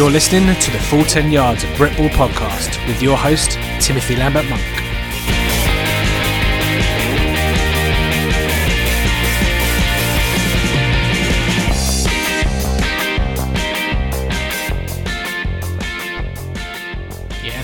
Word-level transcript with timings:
You're 0.00 0.08
listening 0.08 0.58
to 0.58 0.70
the 0.70 0.78
Full 0.78 1.04
10 1.04 1.30
Yards 1.30 1.62
of 1.62 1.68
Britball 1.72 2.08
podcast 2.08 2.88
with 2.88 3.02
your 3.02 3.18
host, 3.18 3.58
Timothy 3.80 4.16
Lambert 4.16 4.48
Monk. 4.48 4.79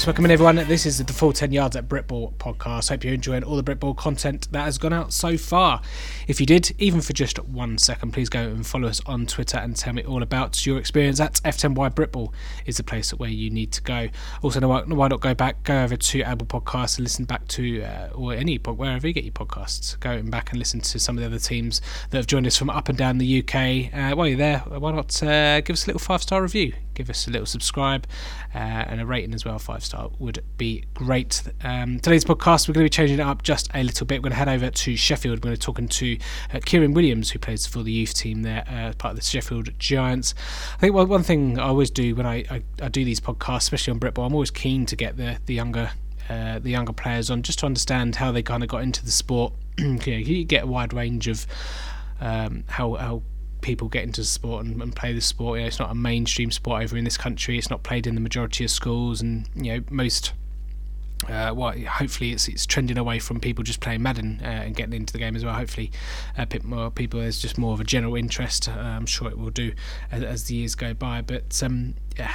Welcome 0.07 0.25
in 0.25 0.31
everyone. 0.31 0.55
This 0.55 0.87
is 0.87 1.05
the 1.05 1.13
Full 1.13 1.33
10 1.33 1.51
Yards 1.51 1.75
at 1.75 1.89
Britball 1.89 2.33
podcast. 2.35 2.91
Hope 2.91 3.03
you're 3.03 3.13
enjoying 3.13 3.43
all 3.43 3.61
the 3.61 3.65
Britball 3.65 3.97
content 3.97 4.47
that 4.53 4.63
has 4.63 4.79
gone 4.79 4.93
out 4.93 5.13
so 5.13 5.37
far. 5.37 5.83
If 6.29 6.39
you 6.39 6.47
did, 6.47 6.73
even 6.79 7.01
for 7.01 7.13
just 7.13 7.43
one 7.43 7.77
second, 7.77 8.13
please 8.13 8.29
go 8.29 8.39
and 8.39 8.65
follow 8.65 8.87
us 8.87 9.01
on 9.05 9.27
Twitter 9.27 9.59
and 9.59 9.75
tell 9.75 9.93
me 9.93 10.05
all 10.05 10.23
about 10.23 10.65
your 10.65 10.79
experience 10.79 11.19
at 11.19 11.41
F10Y 11.45 11.93
Britball 11.93 12.33
is 12.67 12.77
the 12.77 12.85
place 12.85 13.11
where 13.15 13.31
you 13.31 13.51
need 13.51 13.73
to 13.73 13.83
go. 13.83 14.09
Also, 14.43 14.61
why, 14.61 14.83
why 14.83 15.09
not 15.09 15.21
go 15.21 15.35
back, 15.35 15.65
go 15.65 15.83
over 15.83 15.97
to 15.97 16.23
Apple 16.23 16.47
Podcasts 16.47 16.99
and 16.99 17.05
listen 17.05 17.25
back 17.25 17.49
to, 17.49 17.83
uh, 17.83 18.11
or 18.15 18.33
any, 18.33 18.59
wherever 18.59 19.09
you 19.09 19.13
get 19.13 19.25
your 19.25 19.33
podcasts, 19.33 19.99
go 19.99 20.23
back 20.23 20.51
and 20.51 20.61
listen 20.61 20.79
to 20.83 21.01
some 21.01 21.19
of 21.19 21.23
the 21.23 21.27
other 21.27 21.41
teams 21.41 21.81
that 22.11 22.19
have 22.19 22.29
joined 22.29 22.47
us 22.47 22.57
from 22.57 22.71
up 22.71 22.89
and 22.89 22.97
down 22.97 23.19
the 23.19 23.41
UK. 23.41 23.93
Uh, 23.93 24.15
while 24.15 24.29
you're 24.29 24.39
there, 24.39 24.61
why 24.61 24.93
not 24.93 25.21
uh, 25.25 25.61
give 25.63 25.75
us 25.75 25.85
a 25.85 25.89
little 25.89 25.99
five 25.99 26.23
star 26.23 26.43
review? 26.43 26.73
Give 26.97 27.11
us 27.11 27.29
a 27.29 27.31
little 27.31 27.45
subscribe 27.45 28.07
uh, 28.55 28.59
and 28.59 29.03
a 29.03 29.07
rating 29.07 29.35
as 29.35 29.45
well, 29.45 29.59
five 29.59 29.85
star 29.85 30.11
would 30.19 30.43
be 30.57 30.85
great. 30.95 31.43
Um, 31.63 32.01
today's 32.01 32.25
podcast, 32.25 32.67
we're 32.67 32.73
going 32.73 32.87
to 32.87 32.91
be 32.91 32.91
changing 32.91 33.19
it 33.19 33.23
up 33.23 33.43
just 33.43 33.69
a 33.75 33.85
little 33.85 34.07
bit. 34.07 34.21
We're 34.21 34.31
going 34.31 34.33
to 34.33 34.39
head 34.39 34.49
over 34.49 34.71
to 34.71 34.97
Sheffield. 34.97 35.39
We're 35.39 35.51
going 35.51 35.57
to 35.57 35.61
be 35.61 35.65
talking 35.65 35.89
to 35.89 36.19
uh, 36.55 36.61
Kieran 36.65 36.95
Williams, 36.95 37.31
who 37.31 37.39
plays 37.39 37.67
for 37.67 37.83
the 37.83 37.93
youth 37.93 38.15
team 38.15 38.41
there, 38.41 38.65
uh, 38.67 38.95
part 38.97 39.13
of 39.13 39.17
the 39.17 39.23
Sheffield 39.23 39.79
Giants. 39.79 40.35
I 40.77 40.79
think 40.79 40.95
one 40.95 41.23
thing 41.23 41.59
I 41.59 41.65
always 41.65 41.91
do 41.91 42.15
when 42.15 42.25
I, 42.25 42.45
I, 42.51 42.63
I 42.81 42.89
do 42.89 43.05
these 43.05 43.21
podcasts, 43.21 43.59
especially 43.59 43.91
on 43.91 44.01
Britball, 44.01 44.25
I'm 44.25 44.33
always 44.33 44.51
keen 44.51 44.87
to 44.87 44.97
get 44.97 45.19
the, 45.19 45.37
the 45.45 45.53
younger 45.53 45.91
uh, 46.31 46.59
the 46.59 46.71
younger 46.71 46.93
players 46.93 47.31
on 47.31 47.43
just 47.43 47.61
to 47.61 47.67
understand 47.67 48.17
how 48.17 48.33
they 48.33 48.43
kind 48.43 48.63
of 48.63 48.69
got 48.69 48.83
into 48.83 49.05
the 49.05 49.11
sport. 49.13 49.53
you, 49.79 49.95
know, 49.95 50.03
you 50.05 50.45
get 50.45 50.65
a 50.65 50.67
wide 50.67 50.93
range 50.93 51.29
of 51.29 51.47
um, 52.21 52.65
how 52.69 52.95
how 52.95 53.23
people 53.67 53.89
get 53.89 54.05
into 54.05 54.23
sport 54.23 54.65
and, 54.65 54.81
and 54.81 54.95
play 54.95 55.13
the 55.13 55.21
sport. 55.21 55.59
You 55.59 55.65
know, 55.65 55.67
it's 55.67 55.81
not 55.81 55.91
a 55.91 55.95
mainstream 55.95 56.53
sport 56.53 56.85
over 56.85 56.97
in 56.97 57.03
this 57.03 57.17
country. 57.17 57.59
It's 57.59 57.69
not 57.69 57.83
played 57.83 58.07
in 58.07 58.15
the 58.15 58.21
majority 58.21 58.65
of 58.65 58.71
schools, 58.71 59.21
and 59.21 59.49
you 59.57 59.75
know 59.75 59.85
most. 59.91 60.33
Uh, 61.29 61.53
well, 61.53 61.73
hopefully 61.73 62.31
it's 62.31 62.47
it's 62.47 62.65
trending 62.65 62.97
away 62.97 63.19
from 63.19 63.41
people 63.41 63.65
just 63.65 63.81
playing 63.81 64.03
Madden 64.03 64.41
uh, 64.41 64.47
and 64.47 64.77
getting 64.77 64.93
into 64.93 65.13
the 65.13 65.19
game 65.19 65.35
as 65.35 65.45
well. 65.45 65.55
Hopefully, 65.55 65.91
a 66.39 66.47
bit 66.47 66.63
more 66.63 66.91
people 66.93 67.19
there's 67.19 67.43
just 67.43 67.59
more 67.59 67.73
of 67.73 67.81
a 67.81 67.85
general 67.85 68.15
interest. 68.15 68.69
Uh, 68.69 68.73
I'm 68.73 69.07
sure 69.07 69.29
it 69.29 69.37
will 69.37 69.51
do 69.51 69.73
as, 70.13 70.23
as 70.23 70.45
the 70.45 70.55
years 70.55 70.77
go 70.77 70.95
by. 70.95 71.23
But 71.23 71.61
um, 71.65 71.95
yeah, 72.17 72.33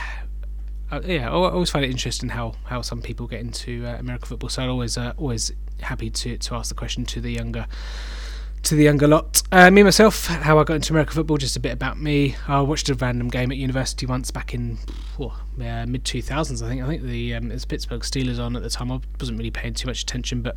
uh, 0.92 1.00
yeah, 1.06 1.30
I 1.30 1.34
always 1.34 1.70
find 1.70 1.86
it 1.86 1.92
interesting 1.92 2.28
how, 2.28 2.56
how 2.66 2.82
some 2.82 3.02
people 3.02 3.28
get 3.28 3.40
into 3.40 3.86
uh, 3.86 3.96
American 4.00 4.28
football. 4.28 4.50
So 4.50 4.64
I'm 4.64 4.70
always 4.70 4.98
uh, 4.98 5.14
always 5.16 5.54
happy 5.80 6.10
to, 6.10 6.38
to 6.38 6.56
ask 6.56 6.68
the 6.68 6.76
question 6.76 7.06
to 7.06 7.22
the 7.22 7.32
younger 7.32 7.68
to 8.64 8.76
the 8.76 8.84
younger 8.84 9.08
lot. 9.08 9.42
Uh, 9.52 9.70
me 9.72 9.84
myself, 9.84 10.28
how 10.28 10.60
I 10.60 10.64
got 10.64 10.76
into 10.76 10.94
American 10.94 11.16
football, 11.16 11.38
just 11.38 11.56
a 11.56 11.60
bit 11.60 11.74
about 11.74 12.00
me. 12.00 12.36
I 12.48 12.62
watched 12.62 12.90
a 12.90 12.96
random 12.96 13.28
game 13.28 13.52
at 13.52 13.58
university 13.58 14.06
once 14.06 14.32
back 14.32 14.54
in 14.54 14.78
uh, 15.20 15.86
mid 15.88 16.04
2000s, 16.04 16.64
I 16.64 16.70
think. 16.70 16.82
I 16.82 16.88
think 16.88 17.04
the 17.04 17.36
um, 17.36 17.52
it 17.52 17.56
was 17.56 17.66
Pittsburgh 17.66 18.02
Steelers 18.02 18.40
on 18.44 18.56
at 18.56 18.64
the 18.64 18.70
time. 18.70 18.92
I 18.92 19.00
wasn't 19.20 19.38
really 19.38 19.52
paying 19.52 19.74
too 19.74 19.88
much 19.88 20.04
attention, 20.04 20.42
but 20.42 20.56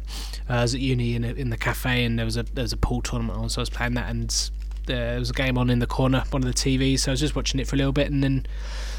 uh, 0.49 0.55
I 0.55 0.63
was 0.63 0.75
at 0.75 0.81
uni 0.81 1.15
in, 1.15 1.25
a, 1.25 1.33
in 1.33 1.51
the 1.51 1.57
cafe 1.57 2.05
and 2.05 2.19
there 2.19 2.27
was 2.27 2.37
a 2.37 2.43
there 2.43 2.63
was 2.63 2.73
a 2.73 2.77
pool 2.77 3.03
tournament 3.03 3.39
on, 3.39 3.49
so 3.49 3.61
I 3.61 3.63
was 3.63 3.71
playing 3.71 3.95
that 3.95 4.09
and 4.11 4.31
uh, 4.31 4.65
there 4.87 5.19
was 5.19 5.31
a 5.31 5.35
game 5.35 5.57
on 5.59 5.71
in 5.71 5.79
the 5.79 5.87
corner, 5.87 6.25
one 6.31 6.43
of 6.43 6.49
the 6.49 6.55
TVs. 6.55 7.01
So 7.01 7.11
I 7.11 7.15
was 7.15 7.21
just 7.21 7.35
watching 7.35 7.61
it 7.61 7.67
for 7.67 7.77
a 7.77 7.79
little 7.79 7.93
bit 7.93 8.11
and 8.11 8.23
then 8.23 8.47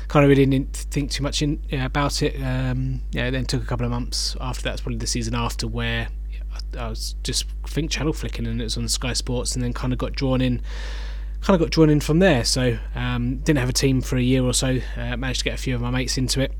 kind 0.07 0.23
of 0.23 0.29
really 0.29 0.45
didn't 0.45 0.75
think 0.75 1.11
too 1.11 1.23
much 1.23 1.41
in, 1.41 1.61
about 1.71 2.21
it. 2.21 2.35
Um, 2.41 3.01
yeah, 3.11 3.29
then 3.29 3.45
took 3.45 3.63
a 3.63 3.65
couple 3.65 3.85
of 3.85 3.91
months 3.91 4.35
after 4.41 4.63
that. 4.63 4.73
It's 4.73 4.81
probably 4.81 4.97
the 4.97 5.07
season 5.07 5.35
after 5.35 5.67
where 5.67 6.07
I 6.77 6.89
was 6.89 7.15
just 7.23 7.45
I 7.63 7.67
think 7.67 7.91
channel 7.91 8.13
flicking 8.13 8.45
and 8.47 8.59
it 8.59 8.63
was 8.63 8.77
on 8.77 8.87
Sky 8.87 9.13
Sports 9.13 9.55
and 9.55 9.63
then 9.63 9.73
kind 9.73 9.93
of 9.93 9.99
got 9.99 10.13
drawn 10.13 10.41
in 10.41 10.61
kind 11.41 11.55
of 11.55 11.59
got 11.59 11.71
drawn 11.71 11.89
in 11.89 11.99
from 11.99 12.19
there. 12.19 12.43
So 12.43 12.77
um, 12.95 13.37
didn't 13.37 13.59
have 13.59 13.69
a 13.69 13.73
team 13.73 14.01
for 14.01 14.17
a 14.17 14.21
year 14.21 14.43
or 14.43 14.53
so 14.53 14.79
uh, 14.97 15.15
managed 15.17 15.39
to 15.39 15.45
get 15.45 15.53
a 15.53 15.57
few 15.57 15.75
of 15.75 15.81
my 15.81 15.91
mates 15.91 16.17
into 16.17 16.41
it. 16.41 16.53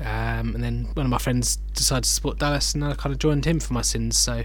Um, 0.00 0.54
and 0.54 0.62
then 0.62 0.88
one 0.94 1.06
of 1.06 1.10
my 1.10 1.18
friends 1.18 1.56
decided 1.56 2.04
to 2.04 2.10
support 2.10 2.38
Dallas 2.38 2.74
and 2.74 2.84
I 2.84 2.94
kind 2.94 3.12
of 3.12 3.18
joined 3.20 3.44
him 3.44 3.60
for 3.60 3.72
my 3.72 3.82
sins. 3.82 4.18
So 4.18 4.42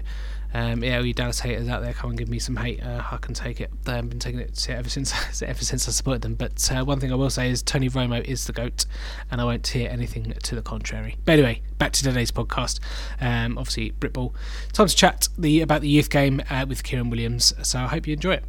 um, 0.52 0.82
yeah, 0.82 1.00
you 1.00 1.12
Dallas 1.12 1.40
haters 1.40 1.68
out 1.68 1.82
there, 1.82 1.92
come 1.92 2.10
and 2.10 2.18
give 2.18 2.28
me 2.28 2.38
some 2.38 2.56
hate. 2.56 2.82
Uh, 2.82 3.02
I 3.10 3.16
can 3.18 3.34
take 3.34 3.60
it. 3.60 3.70
I've 3.86 4.08
been 4.08 4.18
taking 4.18 4.40
it 4.40 4.68
ever 4.68 4.88
since 4.88 5.42
ever 5.42 5.64
since 5.64 5.88
I 5.88 5.92
supported 5.92 6.22
them. 6.22 6.34
But 6.34 6.70
uh, 6.72 6.84
one 6.84 7.00
thing 7.00 7.12
I 7.12 7.14
will 7.14 7.30
say 7.30 7.50
is 7.50 7.62
Tony 7.62 7.88
Romo 7.88 8.22
is 8.24 8.46
the 8.46 8.52
goat, 8.52 8.86
and 9.30 9.40
I 9.40 9.44
won't 9.44 9.66
hear 9.66 9.88
anything 9.90 10.32
to 10.42 10.54
the 10.54 10.62
contrary. 10.62 11.16
But 11.24 11.32
anyway, 11.32 11.62
back 11.78 11.92
to 11.92 12.02
today's 12.02 12.32
podcast. 12.32 12.80
Um, 13.20 13.58
obviously, 13.58 13.92
Britball. 13.92 14.34
Time 14.72 14.88
to 14.88 14.96
chat 14.96 15.28
the 15.38 15.60
about 15.60 15.82
the 15.82 15.88
youth 15.88 16.10
game 16.10 16.42
uh, 16.50 16.66
with 16.68 16.82
Kieran 16.82 17.10
Williams. 17.10 17.54
So 17.62 17.78
I 17.78 17.86
hope 17.86 18.06
you 18.06 18.14
enjoy 18.14 18.34
it. 18.34 18.44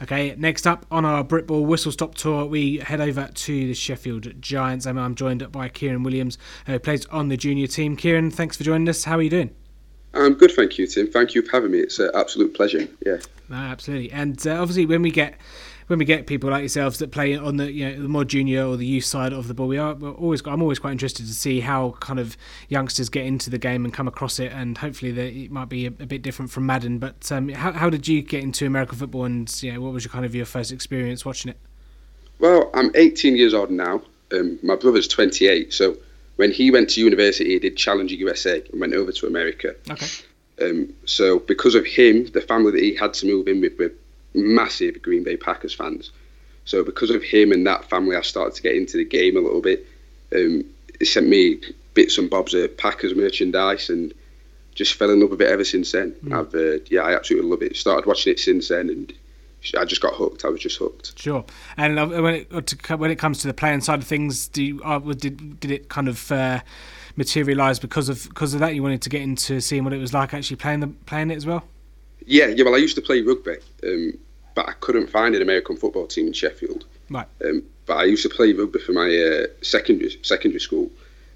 Okay, 0.00 0.34
next 0.38 0.64
up 0.64 0.86
on 0.92 1.04
our 1.04 1.24
Britball 1.24 1.66
whistle 1.66 1.90
stop 1.90 2.14
tour, 2.14 2.44
we 2.44 2.78
head 2.78 3.00
over 3.00 3.28
to 3.34 3.66
the 3.66 3.74
Sheffield 3.74 4.40
Giants. 4.40 4.86
and 4.86 4.98
I'm 4.98 5.16
joined 5.16 5.50
by 5.50 5.68
Kieran 5.68 6.04
Williams, 6.04 6.38
who 6.66 6.78
plays 6.78 7.04
on 7.06 7.28
the 7.28 7.36
junior 7.36 7.66
team. 7.66 7.96
Kieran, 7.96 8.30
thanks 8.30 8.56
for 8.56 8.62
joining 8.62 8.88
us. 8.88 9.02
How 9.02 9.18
are 9.18 9.22
you 9.22 9.30
doing? 9.30 9.50
I'm 10.14 10.34
good, 10.34 10.52
thank 10.52 10.78
you, 10.78 10.86
Tim. 10.86 11.08
Thank 11.08 11.34
you 11.34 11.42
for 11.42 11.50
having 11.50 11.72
me. 11.72 11.80
It's 11.80 11.98
an 11.98 12.10
absolute 12.14 12.54
pleasure. 12.54 12.86
Yeah. 13.04 13.18
No, 13.48 13.56
absolutely. 13.56 14.12
And 14.12 14.46
uh, 14.46 14.60
obviously, 14.60 14.86
when 14.86 15.02
we 15.02 15.10
get 15.10 15.34
when 15.88 15.98
we 15.98 16.04
get 16.04 16.26
people 16.26 16.50
like 16.50 16.60
yourselves 16.60 16.98
that 16.98 17.10
play 17.10 17.36
on 17.36 17.56
the 17.56 17.72
you 17.72 17.88
know 17.88 18.02
the 18.02 18.08
more 18.08 18.24
junior 18.24 18.64
or 18.64 18.76
the 18.76 18.86
youth 18.86 19.04
side 19.04 19.32
of 19.32 19.48
the 19.48 19.54
ball, 19.54 19.66
we 19.66 19.78
are 19.78 19.94
always 19.94 20.46
I'm 20.46 20.62
always 20.62 20.78
quite 20.78 20.92
interested 20.92 21.26
to 21.26 21.34
see 21.34 21.60
how 21.60 21.96
kind 22.00 22.20
of 22.20 22.36
youngsters 22.68 23.08
get 23.08 23.26
into 23.26 23.50
the 23.50 23.58
game 23.58 23.84
and 23.84 23.92
come 23.92 24.06
across 24.06 24.38
it, 24.38 24.52
and 24.52 24.78
hopefully 24.78 25.10
that 25.12 25.32
it 25.32 25.50
might 25.50 25.68
be 25.68 25.86
a, 25.86 25.88
a, 25.88 26.06
bit 26.06 26.22
different 26.22 26.50
from 26.50 26.66
Madden. 26.66 26.98
But 26.98 27.30
um, 27.32 27.48
how 27.48 27.72
how 27.72 27.90
did 27.90 28.06
you 28.06 28.22
get 28.22 28.42
into 28.42 28.66
American 28.66 28.98
football, 28.98 29.24
and 29.24 29.50
you 29.62 29.72
know, 29.72 29.80
what 29.80 29.92
was 29.92 30.04
your 30.04 30.12
kind 30.12 30.24
of 30.24 30.34
your 30.34 30.46
first 30.46 30.70
experience 30.70 31.24
watching 31.24 31.50
it? 31.50 31.58
Well, 32.38 32.70
I'm 32.74 32.92
18 32.94 33.36
years 33.36 33.54
old 33.54 33.70
now. 33.70 34.02
Um, 34.32 34.58
my 34.62 34.76
brother's 34.76 35.08
28, 35.08 35.72
so 35.72 35.96
when 36.36 36.52
he 36.52 36.70
went 36.70 36.90
to 36.90 37.00
university, 37.00 37.50
he 37.50 37.58
did 37.58 37.76
Challenger 37.76 38.14
USA 38.14 38.62
and 38.70 38.80
went 38.80 38.92
over 38.92 39.10
to 39.10 39.26
America. 39.26 39.74
Okay. 39.90 40.06
Um, 40.60 40.92
so 41.06 41.38
because 41.38 41.74
of 41.74 41.86
him, 41.86 42.26
the 42.26 42.40
family 42.42 42.72
that 42.72 42.82
he 42.82 42.94
had 42.94 43.14
to 43.14 43.26
move 43.26 43.48
in 43.48 43.60
with 43.60 43.78
were 43.78 43.92
massive 44.38 45.02
Green 45.02 45.24
Bay 45.24 45.36
Packers 45.36 45.74
fans. 45.74 46.10
So 46.64 46.84
because 46.84 47.10
of 47.10 47.22
him 47.22 47.52
and 47.52 47.66
that 47.66 47.88
family, 47.88 48.16
I 48.16 48.22
started 48.22 48.54
to 48.54 48.62
get 48.62 48.74
into 48.74 48.96
the 48.96 49.04
game 49.04 49.36
a 49.36 49.40
little 49.40 49.62
bit. 49.62 49.86
Um, 50.34 50.64
it 51.00 51.06
sent 51.06 51.28
me 51.28 51.60
bits 51.94 52.18
and 52.18 52.28
bobs 52.28 52.54
of 52.54 52.76
Packers 52.76 53.14
merchandise 53.14 53.88
and 53.90 54.12
just 54.74 54.94
fell 54.94 55.10
in 55.10 55.20
love 55.20 55.30
with 55.30 55.40
it 55.40 55.50
ever 55.50 55.64
since 55.64 55.92
then. 55.92 56.12
Mm. 56.24 56.38
I've 56.38 56.54
uh, 56.54 56.84
yeah, 56.90 57.02
I 57.02 57.14
absolutely 57.14 57.50
love 57.50 57.62
it. 57.62 57.76
Started 57.76 58.06
watching 58.06 58.32
it 58.32 58.40
since 58.40 58.68
then 58.68 58.88
and. 58.90 59.12
I 59.76 59.84
just 59.84 60.00
got 60.00 60.14
hooked. 60.14 60.44
I 60.44 60.48
was 60.50 60.60
just 60.60 60.76
hooked. 60.76 61.18
Sure. 61.18 61.44
And 61.76 61.98
uh, 61.98 62.06
when 62.06 62.34
it 62.34 62.88
when 62.96 63.10
it 63.10 63.18
comes 63.18 63.40
to 63.40 63.48
the 63.48 63.52
playing 63.52 63.80
side 63.80 63.98
of 63.98 64.06
things, 64.06 64.46
do 64.46 64.62
you, 64.62 64.80
uh, 64.84 65.00
did 65.00 65.58
did 65.58 65.72
it 65.72 65.88
kind 65.88 66.06
of 66.06 66.30
uh, 66.30 66.60
materialise 67.16 67.80
because 67.80 68.08
of 68.08 68.28
because 68.28 68.54
of 68.54 68.60
that? 68.60 68.76
You 68.76 68.84
wanted 68.84 69.02
to 69.02 69.10
get 69.10 69.20
into 69.20 69.60
seeing 69.60 69.82
what 69.82 69.92
it 69.92 69.98
was 69.98 70.14
like 70.14 70.32
actually 70.32 70.58
playing 70.58 70.78
the 70.78 70.86
playing 70.86 71.32
it 71.32 71.36
as 71.36 71.44
well. 71.44 71.64
Yeah, 72.24 72.46
yeah. 72.46 72.64
Well, 72.64 72.76
I 72.76 72.78
used 72.78 72.94
to 72.94 73.02
play 73.02 73.20
rugby, 73.20 73.56
um, 73.82 74.16
but 74.58 74.68
I 74.68 74.72
couldn't 74.80 75.06
find 75.06 75.36
an 75.36 75.42
American 75.42 75.76
football 75.76 76.08
team 76.08 76.26
in 76.26 76.32
Sheffield. 76.32 76.84
Right. 77.10 77.28
Um, 77.44 77.62
but 77.86 77.98
I 77.98 78.04
used 78.06 78.24
to 78.24 78.28
play 78.28 78.52
rugby 78.52 78.80
for 78.80 78.90
my 78.90 79.06
uh, 79.06 79.46
secondary 79.62 80.18
secondary 80.22 80.58
school, 80.58 80.90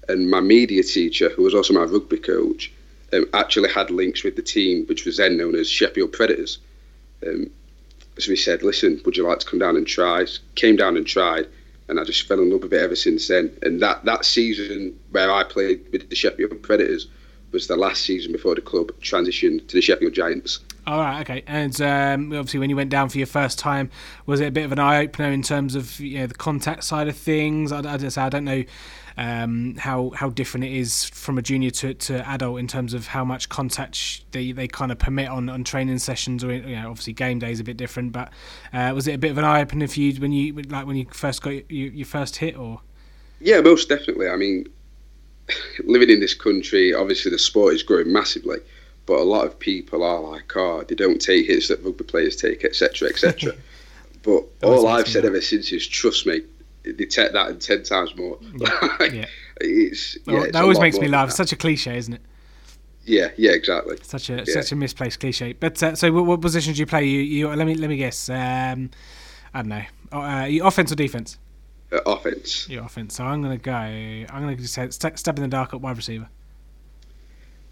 and 0.09 0.29
my 0.29 0.41
media 0.41 0.83
teacher, 0.83 1.29
who 1.29 1.43
was 1.43 1.55
also 1.55 1.73
my 1.73 1.85
rugby 1.85 2.17
coach, 2.17 2.69
um, 3.13 3.25
actually 3.33 3.69
had 3.69 3.89
links 3.91 4.25
with 4.25 4.35
the 4.35 4.41
team, 4.41 4.85
which 4.87 5.05
was 5.05 5.15
then 5.15 5.37
known 5.37 5.55
as 5.55 5.69
Sheffield 5.69 6.11
Predators. 6.11 6.57
Um, 7.25 7.49
so 8.19 8.29
he 8.29 8.35
said, 8.35 8.61
"Listen, 8.61 9.01
would 9.05 9.15
you 9.15 9.25
like 9.25 9.39
to 9.39 9.45
come 9.45 9.59
down 9.59 9.77
and 9.77 9.87
try?" 9.87 10.25
Came 10.55 10.75
down 10.75 10.97
and 10.97 11.07
tried, 11.07 11.47
and 11.87 12.01
I 12.01 12.03
just 12.03 12.27
fell 12.27 12.41
in 12.41 12.49
love 12.49 12.63
with 12.63 12.73
it 12.73 12.81
ever 12.81 12.97
since 12.97 13.29
then. 13.29 13.57
And 13.61 13.81
that 13.81 14.03
that 14.03 14.25
season 14.25 14.99
where 15.11 15.31
I 15.31 15.45
played 15.45 15.79
with 15.93 16.09
the 16.09 16.15
Sheffield 16.17 16.61
Predators 16.61 17.07
was 17.53 17.67
the 17.67 17.77
last 17.77 18.03
season 18.03 18.31
before 18.31 18.55
the 18.55 18.61
club 18.61 18.91
transitioned 19.01 19.67
to 19.67 19.75
the 19.75 19.81
Sheffield 19.81 20.13
Giants. 20.13 20.59
All 20.85 20.99
right, 20.99 21.21
okay. 21.21 21.43
And 21.47 21.79
um, 21.81 22.33
obviously, 22.33 22.59
when 22.59 22.69
you 22.69 22.75
went 22.75 22.89
down 22.89 23.07
for 23.07 23.17
your 23.17 23.27
first 23.27 23.57
time, 23.57 23.89
was 24.25 24.41
it 24.41 24.47
a 24.47 24.51
bit 24.51 24.65
of 24.65 24.73
an 24.73 24.79
eye 24.79 25.03
opener 25.03 25.29
in 25.29 25.41
terms 25.41 25.75
of 25.75 25.99
you 25.99 26.19
know 26.19 26.27
the 26.27 26.33
contact 26.33 26.83
side 26.83 27.07
of 27.07 27.15
things? 27.15 27.71
I, 27.71 27.79
I, 27.79 28.25
I 28.25 28.29
don't 28.29 28.43
know 28.43 28.63
um, 29.15 29.75
how 29.75 30.09
how 30.09 30.29
different 30.29 30.65
it 30.65 30.73
is 30.73 31.05
from 31.05 31.37
a 31.37 31.41
junior 31.41 31.69
to, 31.69 31.93
to 31.93 32.27
adult 32.27 32.59
in 32.59 32.67
terms 32.67 32.93
of 32.93 33.07
how 33.07 33.23
much 33.23 33.47
contact 33.47 34.29
they, 34.31 34.51
they 34.51 34.67
kind 34.67 34.91
of 34.91 34.99
permit 34.99 35.29
on, 35.29 35.47
on 35.49 35.63
training 35.63 35.99
sessions, 35.99 36.43
or 36.43 36.51
you 36.51 36.75
know, 36.75 36.89
obviously 36.89 37.13
game 37.13 37.39
day 37.39 37.51
is 37.51 37.61
a 37.61 37.63
bit 37.63 37.77
different. 37.77 38.11
But 38.11 38.33
uh, 38.73 38.91
was 38.93 39.07
it 39.07 39.13
a 39.13 39.17
bit 39.17 39.31
of 39.31 39.37
an 39.37 39.45
eye 39.45 39.61
opener 39.61 39.87
for 39.87 39.99
you 39.99 40.19
when 40.19 40.33
you 40.33 40.53
like 40.63 40.85
when 40.85 40.97
you 40.97 41.05
first 41.11 41.41
got 41.41 41.51
your, 41.51 41.91
your 41.91 42.05
first 42.05 42.37
hit, 42.37 42.57
or? 42.57 42.81
Yeah, 43.39 43.61
most 43.61 43.87
definitely. 43.87 44.27
I 44.27 44.35
mean, 44.35 44.67
living 45.83 46.09
in 46.09 46.19
this 46.19 46.33
country, 46.33 46.93
obviously 46.93 47.31
the 47.31 47.39
sport 47.39 47.73
is 47.73 47.83
growing 47.83 48.11
massively 48.11 48.59
but 49.05 49.19
a 49.19 49.23
lot 49.23 49.45
of 49.45 49.59
people 49.59 50.03
are 50.03 50.19
like, 50.19 50.55
oh, 50.55 50.83
they 50.87 50.95
don't 50.95 51.19
take 51.19 51.47
hits 51.47 51.67
that 51.67 51.83
rugby 51.83 52.03
players 52.03 52.35
take, 52.35 52.63
etc., 52.63 53.09
etc. 53.09 53.53
but 54.23 54.45
all 54.63 54.87
I've 54.87 55.07
said 55.07 55.25
ever 55.25 55.41
since 55.41 55.71
is, 55.71 55.87
trust 55.87 56.25
me, 56.25 56.41
they 56.83 57.05
take 57.05 57.33
that 57.33 57.49
and 57.49 57.61
ten 57.61 57.83
times 57.83 58.15
more. 58.15 58.39
Yeah. 58.57 59.05
yeah. 59.11 59.25
it's, 59.61 60.17
yeah 60.25 60.33
well, 60.33 60.43
it's 60.43 60.53
that 60.53 60.61
always 60.61 60.79
makes 60.79 60.97
me 60.99 61.07
laugh. 61.07 61.29
It's 61.29 61.37
such 61.37 61.51
a 61.51 61.55
cliche, 61.55 61.97
isn't 61.97 62.13
it? 62.13 62.21
Yeah, 63.05 63.31
yeah, 63.37 63.51
exactly. 63.51 63.97
Such 64.01 64.29
a 64.29 64.35
yeah. 64.37 64.43
such 64.45 64.71
a 64.71 64.75
misplaced 64.75 65.19
cliche. 65.19 65.53
But 65.53 65.81
uh, 65.83 65.95
so, 65.95 66.11
what, 66.11 66.25
what 66.25 66.41
position 66.41 66.73
do 66.73 66.79
you 66.79 66.85
play? 66.85 67.05
You, 67.05 67.19
you 67.19 67.47
let 67.49 67.67
me 67.67 67.75
let 67.75 67.89
me 67.89 67.97
guess. 67.97 68.29
Um, 68.29 68.91
I 69.53 69.61
don't 69.61 69.67
know. 69.67 69.83
Uh, 70.11 70.47
offense 70.63 70.91
or 70.91 70.95
defense? 70.95 71.37
Uh, 71.93 71.99
offense. 72.07 72.67
Your 72.69 72.85
offense. 72.85 73.15
So 73.15 73.23
I'm 73.23 73.41
gonna 73.41 73.57
go. 73.57 73.71
I'm 73.71 74.25
gonna 74.27 74.55
just 74.55 74.73
say 74.73 74.89
st- 74.89 75.19
step 75.19 75.37
in 75.37 75.43
the 75.43 75.47
dark 75.47 75.73
at 75.73 75.81
wide 75.81 75.97
receiver. 75.97 76.27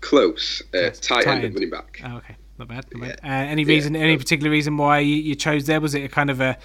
Close. 0.01 0.61
Uh, 0.73 0.79
yes. 0.79 0.99
tight, 0.99 1.23
tight 1.23 1.35
end, 1.35 1.45
end 1.45 1.53
running 1.55 1.69
back. 1.69 2.01
Oh, 2.03 2.17
okay. 2.17 2.35
Not 2.57 2.67
bad. 2.67 2.85
Not 2.93 3.07
yeah. 3.07 3.15
bad. 3.15 3.19
Uh, 3.23 3.51
any 3.51 3.63
reason? 3.63 3.95
Yeah. 3.95 4.01
Any 4.01 4.17
particular 4.17 4.51
reason 4.51 4.77
why 4.77 4.99
you, 4.99 5.15
you, 5.15 5.35
chose 5.35 5.65
there? 5.65 5.81
Was 5.81 5.95
it 5.95 6.03
a 6.03 6.09
kind 6.09 6.29
of 6.29 6.41
a 6.41 6.57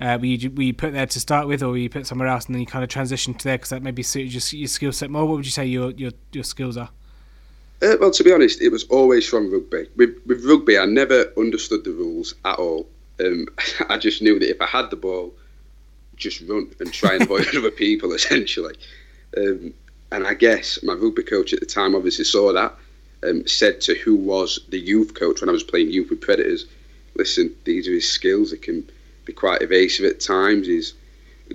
uh, 0.00 0.18
were, 0.20 0.26
you, 0.26 0.50
were 0.50 0.62
you 0.62 0.74
put 0.74 0.92
there 0.92 1.06
to 1.06 1.20
start 1.20 1.46
with, 1.46 1.62
or 1.62 1.68
were 1.68 1.76
you 1.76 1.88
put 1.90 2.06
somewhere 2.06 2.28
else 2.28 2.46
and 2.46 2.54
then 2.54 2.60
you 2.60 2.66
kind 2.66 2.82
of 2.82 2.90
transitioned 2.90 3.38
to 3.38 3.44
there 3.44 3.58
because 3.58 3.70
that 3.70 3.82
maybe 3.82 4.02
suited 4.02 4.32
your, 4.32 4.60
your 4.60 4.68
skill 4.68 4.92
set 4.92 5.10
more? 5.10 5.26
What 5.26 5.36
would 5.36 5.44
you 5.44 5.52
say 5.52 5.66
your 5.66 5.90
your, 5.92 6.10
your 6.32 6.44
skills 6.44 6.76
are? 6.76 6.90
Uh, 7.82 7.96
well, 8.00 8.10
to 8.10 8.24
be 8.24 8.32
honest, 8.32 8.62
it 8.62 8.70
was 8.70 8.84
always 8.84 9.28
from 9.28 9.52
rugby. 9.52 9.86
With, 9.96 10.16
with 10.26 10.44
rugby, 10.44 10.78
I 10.78 10.86
never 10.86 11.32
understood 11.36 11.84
the 11.84 11.90
rules 11.90 12.34
at 12.44 12.58
all. 12.58 12.88
Um, 13.20 13.46
I 13.88 13.98
just 13.98 14.22
knew 14.22 14.38
that 14.38 14.50
if 14.50 14.60
I 14.60 14.66
had 14.66 14.90
the 14.90 14.96
ball, 14.96 15.34
just 16.16 16.40
run 16.42 16.70
and 16.80 16.92
try 16.92 17.14
and 17.14 17.22
avoid 17.22 17.54
other 17.54 17.70
people, 17.70 18.12
essentially. 18.14 18.74
Um, 19.36 19.74
and 20.12 20.26
I 20.26 20.34
guess 20.34 20.82
my 20.82 20.94
rugby 20.94 21.22
coach 21.22 21.52
at 21.52 21.60
the 21.60 21.66
time 21.66 21.94
obviously 21.94 22.24
saw 22.24 22.52
that, 22.52 22.74
um, 23.22 23.46
said 23.46 23.80
to 23.82 23.94
who 23.94 24.14
was 24.14 24.60
the 24.68 24.78
youth 24.78 25.14
coach 25.14 25.40
when 25.40 25.48
I 25.48 25.52
was 25.52 25.64
playing 25.64 25.90
youth 25.90 26.10
with 26.10 26.20
Predators, 26.20 26.66
listen, 27.16 27.54
these 27.64 27.88
are 27.88 27.92
his 27.92 28.10
skills. 28.10 28.50
He 28.50 28.58
can 28.58 28.88
be 29.24 29.32
quite 29.32 29.62
evasive 29.62 30.04
at 30.04 30.20
times. 30.20 30.66
He's 30.66 30.94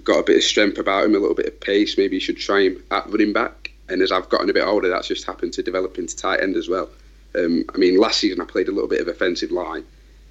got 0.04 0.20
a 0.20 0.24
bit 0.24 0.38
of 0.38 0.44
strength 0.44 0.78
about 0.78 1.06
him, 1.06 1.16
a 1.16 1.20
little 1.20 1.36
bit 1.36 1.46
of 1.46 1.60
pace. 1.60 1.98
Maybe 1.98 2.16
you 2.16 2.20
should 2.22 2.38
try 2.38 2.64
him 2.64 2.84
at 2.92 3.10
running 3.10 3.34
back 3.34 3.70
and 3.90 4.02
as 4.02 4.12
I've 4.12 4.30
gotten 4.30 4.50
a 4.50 4.54
bit 4.54 4.66
older, 4.66 4.90
that's 4.90 5.08
just 5.08 5.26
happened 5.26 5.54
to 5.54 5.64
develop 5.64 5.98
into 5.98 6.16
tight 6.16 6.42
end 6.42 6.56
as 6.56 6.70
well. 6.70 6.90
Um, 7.36 7.66
I 7.74 7.78
mean, 7.78 7.98
last 7.98 8.20
season 8.20 8.40
I 8.42 8.46
played 8.46 8.68
a 8.68 8.72
little 8.72 8.88
bit 8.88 9.02
of 9.02 9.08
offensive 9.08 9.52
line, 9.52 9.84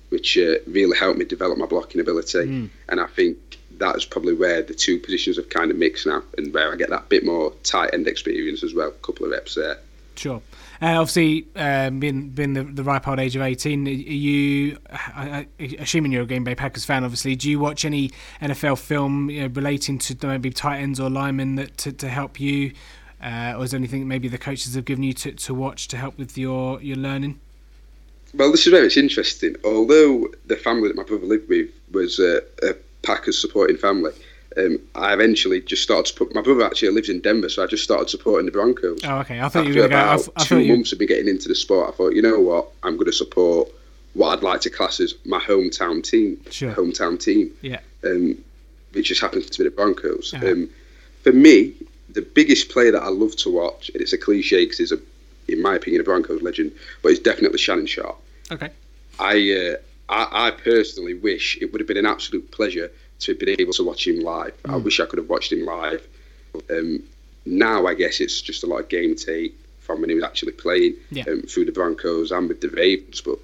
which 0.09 0.39
uh, 0.39 0.55
really 0.67 0.97
helped 0.97 1.19
me 1.19 1.25
develop 1.25 1.59
my 1.59 1.67
blocking 1.67 2.01
ability, 2.01 2.39
mm. 2.39 2.71
and 2.89 3.01
I 3.01 3.07
think 3.07 3.48
that's 3.79 4.05
probably 4.05 4.35
where 4.35 4.63
the 4.63 4.75
two 4.75 4.99
positions 4.99 5.37
have 5.37 5.49
kind 5.49 5.71
of 5.71 5.77
mixed 5.77 6.07
now, 6.07 6.23
and 6.37 6.53
where 6.53 6.73
I 6.73 6.77
get 6.77 6.91
that 6.91 7.09
bit 7.09 7.25
more 7.25 7.53
tight 7.63 7.91
end 7.93 8.07
experience 8.07 8.63
as 8.63 8.75
well. 8.75 8.89
A 8.89 8.93
couple 8.93 9.27
of 9.27 9.33
reps 9.33 9.55
there. 9.55 9.79
Sure. 10.17 10.43
Uh, 10.81 11.01
obviously, 11.01 11.47
um, 11.57 12.01
being 12.01 12.31
being 12.31 12.53
the, 12.53 12.63
the 12.63 12.85
ripe 12.85 13.09
old 13.09 13.19
age 13.19 13.35
of 13.35 13.43
eighteen, 13.43 13.87
are 13.87 13.91
you 13.91 14.79
I, 14.91 15.47
I, 15.59 15.77
assuming 15.79 16.13
you're 16.13 16.23
a 16.23 16.27
Green 16.27 16.45
Bay 16.45 16.55
Packers 16.55 16.85
fan? 16.85 17.05
Obviously, 17.05 17.37
do 17.37 17.51
you 17.51 17.59
watch 17.59 17.85
any 17.85 18.11
NFL 18.41 18.79
film 18.79 19.31
you 19.31 19.43
know, 19.43 19.47
relating 19.49 19.99
to 19.99 20.27
maybe 20.27 20.51
tight 20.51 20.79
ends 20.81 21.01
or 21.01 21.11
linemen 21.11 21.57
that 21.57 21.79
to, 21.79 21.93
to 21.93 22.09
help 22.09 22.39
you 22.39 22.73
uh, 23.23 23.55
or 23.57 23.65
is 23.65 23.73
there 23.73 23.79
anything 23.79 24.07
maybe 24.07 24.29
the 24.29 24.39
coaches 24.39 24.75
have 24.75 24.85
given 24.85 25.03
you 25.03 25.13
to, 25.13 25.33
to 25.33 25.55
watch 25.55 25.89
to 25.89 25.97
help 25.97 26.17
with 26.19 26.39
your, 26.39 26.81
your 26.81 26.97
learning? 26.97 27.39
Well, 28.35 28.51
this 28.51 28.67
is 28.67 28.73
where 28.73 28.85
it's 28.85 28.97
interesting. 28.97 29.57
Although 29.65 30.29
the 30.47 30.57
family 30.57 30.89
that 30.89 30.97
my 30.97 31.03
brother 31.03 31.27
lived 31.27 31.49
with 31.49 31.71
was 31.91 32.19
a, 32.19 32.43
a 32.63 32.75
Packers 33.03 33.39
supporting 33.39 33.77
family, 33.77 34.13
um, 34.57 34.79
I 34.95 35.13
eventually 35.13 35.61
just 35.61 35.83
started 35.83 36.07
to 36.07 36.15
put. 36.15 36.35
My 36.35 36.43
brother 36.43 36.65
actually 36.65 36.91
lives 36.91 37.09
in 37.09 37.21
Denver, 37.21 37.49
so 37.49 37.63
I 37.63 37.67
just 37.67 37.85
started 37.85 38.11
supporting 38.11 38.47
the 38.47 38.53
Broncos. 38.53 39.01
Oh, 39.05 39.19
okay. 39.19 39.41
I 39.41 39.49
thought 39.49 39.61
After 39.61 39.73
you 39.73 39.83
were 39.83 39.89
to 39.89 40.31
go. 40.35 40.45
two 40.45 40.61
you... 40.61 40.73
months 40.73 40.93
of 40.93 41.01
me 41.01 41.07
getting 41.07 41.29
into 41.29 41.49
the 41.49 41.55
sport, 41.55 41.89
I 41.89 41.97
thought, 41.97 42.15
you 42.15 42.23
know 42.23 42.41
what, 42.41 42.69
I'm 42.83 42.95
going 42.95 43.07
to 43.07 43.13
support 43.13 43.69
what 44.15 44.37
I'd 44.37 44.43
like 44.43 44.61
to 44.63 44.71
class 44.71 45.01
as 45.01 45.15
my 45.25 45.39
hometown 45.39 46.03
team. 46.03 46.41
Sure. 46.51 46.73
Hometown 46.73 47.21
team. 47.21 47.53
Yeah. 47.63 47.81
Um, 48.05 48.39
which 48.93 49.09
just 49.09 49.21
happens 49.21 49.51
to 49.51 49.59
be 49.59 49.65
the 49.65 49.75
Broncos. 49.75 50.33
Uh-huh. 50.35 50.47
Um, 50.47 50.71
for 51.23 51.33
me, 51.33 51.75
the 52.09 52.23
biggest 52.23 52.71
player 52.71 52.91
that 52.93 53.03
I 53.03 53.09
love 53.09 53.37
to 53.37 53.51
watch, 53.51 53.91
and 53.91 54.01
it's 54.01 54.13
a 54.13 54.19
cliche 54.19 54.65
because 54.65 54.79
he's 54.79 54.93
a, 54.93 54.99
in 55.47 55.63
my 55.63 55.75
opinion, 55.75 56.01
a 56.01 56.05
Broncos 56.05 56.43
legend, 56.43 56.73
but 57.03 57.11
it's 57.11 57.21
definitely 57.21 57.59
Shannon 57.59 57.87
Sharpe. 57.87 58.19
Okay. 58.51 58.71
I, 59.19 59.35
uh, 59.53 59.77
I, 60.09 60.49
I 60.49 60.51
personally 60.51 61.15
wish 61.15 61.59
it 61.61 61.73
would 61.73 61.81
have 61.81 61.89
been 61.89 61.97
an 61.97 62.07
absolute 62.07 62.51
pleasure 62.51 62.91
to 63.21 63.33
have 63.33 63.39
been 63.39 63.61
able 63.61 63.73
to 63.75 63.85
watch 63.85 64.07
him 64.07 64.21
live. 64.21 64.61
Mm. 64.63 64.75
I 64.75 64.77
wish 64.77 65.01
I 65.01 65.07
could 65.07 65.19
have 65.19 65.29
watched 65.29 65.53
him 65.53 65.65
live. 65.65 66.07
Um, 66.71 67.03
now 67.45 67.87
I 67.87 67.95
guess 67.95 68.21
it's 68.21 68.41
just 68.41 68.63
a 68.63 68.67
lot 68.67 68.81
of 68.81 68.89
game 68.89 69.17
tape 69.17 69.59
from 69.81 70.01
when 70.01 70.11
he 70.11 70.15
was 70.15 70.25
actually 70.25 70.53
playing 70.53 70.95
yeah. 71.11 71.25
um, 71.29 71.43
through 71.43 71.65
the 71.65 71.73
Broncos 71.73 72.31
and 72.31 72.49
with 72.49 72.61
the 72.61 72.69
Ravens, 72.69 73.21
but 73.21 73.39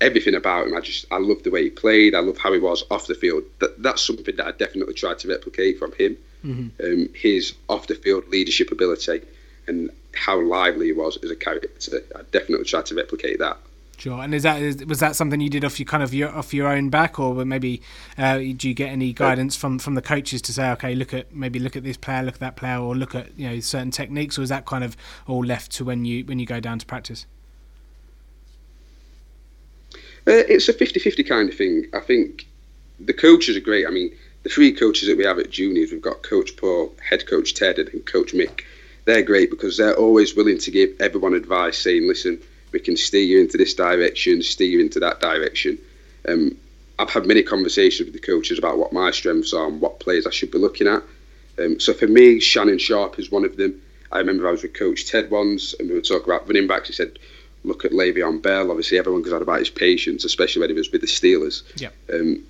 everything 0.00 0.34
about 0.34 0.66
him, 0.66 0.76
I 0.76 0.80
just 0.80 1.06
I 1.10 1.18
love 1.18 1.42
the 1.42 1.50
way 1.50 1.64
he 1.64 1.70
played. 1.70 2.14
I 2.14 2.20
love 2.20 2.38
how 2.38 2.52
he 2.52 2.58
was 2.58 2.84
off 2.90 3.06
the 3.06 3.14
field. 3.14 3.44
That 3.60 3.82
that's 3.82 4.06
something 4.06 4.36
that 4.36 4.46
I 4.46 4.52
definitely 4.52 4.94
tried 4.94 5.18
to 5.20 5.28
replicate 5.28 5.78
from 5.78 5.92
him 5.92 6.16
mm-hmm. 6.44 6.84
um, 6.84 7.08
his 7.14 7.54
off 7.68 7.86
the 7.86 7.94
field 7.94 8.28
leadership 8.28 8.70
ability 8.70 9.22
and 9.66 9.90
how 10.14 10.40
lively 10.40 10.86
he 10.86 10.92
was 10.92 11.18
as 11.22 11.30
a 11.30 11.36
character. 11.36 12.02
I 12.14 12.22
definitely 12.32 12.64
tried 12.64 12.86
to 12.86 12.94
replicate 12.94 13.38
that. 13.38 13.58
Sure, 13.98 14.22
and 14.22 14.32
is 14.32 14.44
that 14.44 14.62
is, 14.62 14.86
was 14.86 15.00
that 15.00 15.16
something 15.16 15.40
you 15.40 15.50
did 15.50 15.64
off 15.64 15.80
your 15.80 15.86
kind 15.86 16.04
of 16.04 16.14
your 16.14 16.30
off 16.30 16.54
your 16.54 16.68
own 16.68 16.88
back, 16.88 17.18
or 17.18 17.44
maybe 17.44 17.82
uh, 18.16 18.38
do 18.38 18.68
you 18.68 18.74
get 18.74 18.90
any 18.90 19.12
guidance 19.12 19.56
from, 19.56 19.80
from 19.80 19.96
the 19.96 20.02
coaches 20.02 20.40
to 20.42 20.52
say, 20.52 20.70
okay, 20.70 20.94
look 20.94 21.12
at 21.12 21.34
maybe 21.34 21.58
look 21.58 21.74
at 21.74 21.82
this 21.82 21.96
player, 21.96 22.22
look 22.22 22.34
at 22.34 22.40
that 22.40 22.54
player, 22.54 22.78
or 22.78 22.94
look 22.94 23.16
at 23.16 23.36
you 23.36 23.50
know 23.50 23.58
certain 23.58 23.90
techniques, 23.90 24.38
or 24.38 24.42
is 24.42 24.50
that 24.50 24.66
kind 24.66 24.84
of 24.84 24.96
all 25.26 25.44
left 25.44 25.72
to 25.72 25.84
when 25.84 26.04
you 26.04 26.24
when 26.26 26.38
you 26.38 26.46
go 26.46 26.60
down 26.60 26.78
to 26.78 26.86
practice? 26.86 27.26
Uh, 30.28 30.46
it's 30.46 30.68
a 30.68 30.74
50-50 30.74 31.26
kind 31.26 31.48
of 31.48 31.56
thing. 31.56 31.86
I 31.92 32.00
think 32.00 32.46
the 33.00 33.14
coaches 33.14 33.56
are 33.56 33.60
great. 33.60 33.84
I 33.84 33.90
mean, 33.90 34.14
the 34.44 34.48
three 34.48 34.72
coaches 34.72 35.08
that 35.08 35.18
we 35.18 35.24
have 35.24 35.40
at 35.40 35.50
juniors, 35.50 35.90
we've 35.90 36.02
got 36.02 36.22
Coach 36.22 36.56
Paul, 36.56 36.94
head 37.08 37.26
coach 37.26 37.54
Ted, 37.54 37.78
and 37.78 38.06
Coach 38.06 38.32
Mick. 38.32 38.60
They're 39.06 39.22
great 39.22 39.50
because 39.50 39.76
they're 39.76 39.96
always 39.96 40.36
willing 40.36 40.58
to 40.58 40.70
give 40.70 40.90
everyone 41.00 41.34
advice, 41.34 41.78
saying, 41.78 42.06
"Listen, 42.06 42.40
we 42.72 42.80
can 42.80 42.96
steer 42.96 43.22
you 43.22 43.40
into 43.40 43.56
this 43.56 43.74
direction, 43.74 44.42
steer 44.42 44.68
you 44.68 44.80
into 44.80 45.00
that 45.00 45.20
direction." 45.20 45.78
Um, 46.26 46.56
I've 46.98 47.10
had 47.10 47.26
many 47.26 47.42
conversations 47.42 48.06
with 48.06 48.14
the 48.14 48.26
coaches 48.26 48.58
about 48.58 48.78
what 48.78 48.92
my 48.92 49.10
strengths 49.12 49.52
are 49.52 49.68
and 49.68 49.80
what 49.80 50.00
players 50.00 50.26
I 50.26 50.30
should 50.30 50.50
be 50.50 50.58
looking 50.58 50.88
at. 50.88 51.02
Um, 51.58 51.78
so 51.78 51.94
for 51.94 52.06
me, 52.06 52.40
Shannon 52.40 52.78
Sharpe 52.78 53.18
is 53.18 53.30
one 53.30 53.44
of 53.44 53.56
them. 53.56 53.80
I 54.10 54.18
remember 54.18 54.48
I 54.48 54.52
was 54.52 54.62
with 54.62 54.74
Coach 54.74 55.06
Ted 55.06 55.30
once, 55.30 55.74
and 55.78 55.88
we 55.88 55.94
were 55.94 56.00
talking 56.00 56.24
about 56.24 56.46
running 56.48 56.66
backs. 56.66 56.88
He 56.88 56.94
said, 56.94 57.18
"Look 57.64 57.84
at 57.84 57.92
Le'Veon 57.92 58.42
Bell. 58.42 58.70
Obviously, 58.70 58.98
everyone 58.98 59.22
goes 59.22 59.32
on 59.32 59.42
about 59.42 59.58
his 59.58 59.70
patience, 59.70 60.24
especially 60.24 60.60
when 60.60 60.70
he 60.70 60.76
was 60.76 60.90
with 60.90 61.02
the 61.02 61.06
Steelers." 61.06 61.62
Yeah. 61.76 61.90
Um, 62.12 62.44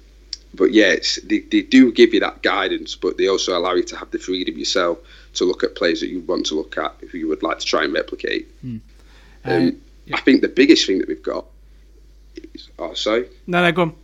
but 0.54 0.72
yeah, 0.72 0.96
they, 1.24 1.40
they 1.40 1.62
do 1.62 1.92
give 1.92 2.14
you 2.14 2.20
that 2.20 2.42
guidance, 2.42 2.96
but 2.96 3.18
they 3.18 3.28
also 3.28 3.56
allow 3.56 3.74
you 3.74 3.82
to 3.84 3.96
have 3.96 4.10
the 4.10 4.18
freedom 4.18 4.56
yourself 4.56 4.98
to 5.34 5.44
look 5.44 5.62
at 5.62 5.74
players 5.74 6.00
that 6.00 6.08
you 6.08 6.20
want 6.20 6.46
to 6.46 6.54
look 6.54 6.78
at 6.78 6.94
who 7.10 7.18
you 7.18 7.28
would 7.28 7.42
like 7.42 7.58
to 7.58 7.66
try 7.66 7.84
and 7.84 7.92
replicate. 7.92 8.48
Mm. 8.64 8.80
Um, 9.44 9.80
yeah. 10.08 10.16
I 10.16 10.20
think 10.20 10.42
the 10.42 10.48
biggest 10.48 10.86
thing 10.86 10.98
that 10.98 11.08
we've 11.08 11.22
got 11.22 11.46
is. 12.54 12.68
Oh, 12.78 12.94
sorry? 12.94 13.28
No, 13.46 13.62
no, 13.62 13.72
go 13.72 13.82
on. 13.82 13.94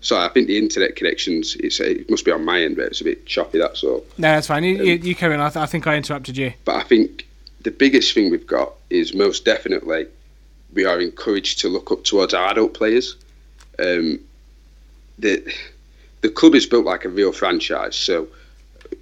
So 0.00 0.18
I 0.18 0.28
think 0.28 0.48
the 0.48 0.58
internet 0.58 0.96
connections, 0.96 1.56
it's, 1.56 1.80
it 1.80 2.10
must 2.10 2.26
be 2.26 2.30
on 2.30 2.44
my 2.44 2.60
end, 2.62 2.76
but 2.76 2.86
it's 2.86 3.00
a 3.00 3.04
bit 3.04 3.24
choppy, 3.24 3.58
that's 3.58 3.82
all. 3.82 4.04
No, 4.18 4.28
that's 4.28 4.48
fine. 4.48 4.62
You, 4.62 4.78
um, 4.80 4.86
you, 4.86 4.94
you 4.96 5.14
carry 5.14 5.34
on. 5.34 5.40
I, 5.40 5.48
th- 5.48 5.62
I 5.62 5.66
think 5.66 5.86
I 5.86 5.96
interrupted 5.96 6.36
you. 6.36 6.52
But 6.66 6.76
I 6.76 6.82
think 6.82 7.26
the 7.62 7.70
biggest 7.70 8.12
thing 8.12 8.30
we've 8.30 8.46
got 8.46 8.74
is 8.90 9.14
most 9.14 9.46
definitely 9.46 10.06
we 10.74 10.84
are 10.84 11.00
encouraged 11.00 11.60
to 11.60 11.68
look 11.68 11.90
up 11.90 12.04
towards 12.04 12.34
our 12.34 12.50
adult 12.50 12.74
players. 12.74 13.16
Um, 13.78 14.20
the 15.18 15.52
the 16.20 16.28
club 16.28 16.54
is 16.54 16.66
built 16.66 16.84
like 16.84 17.04
a 17.04 17.08
real 17.08 17.32
franchise, 17.32 17.96
so 17.96 18.28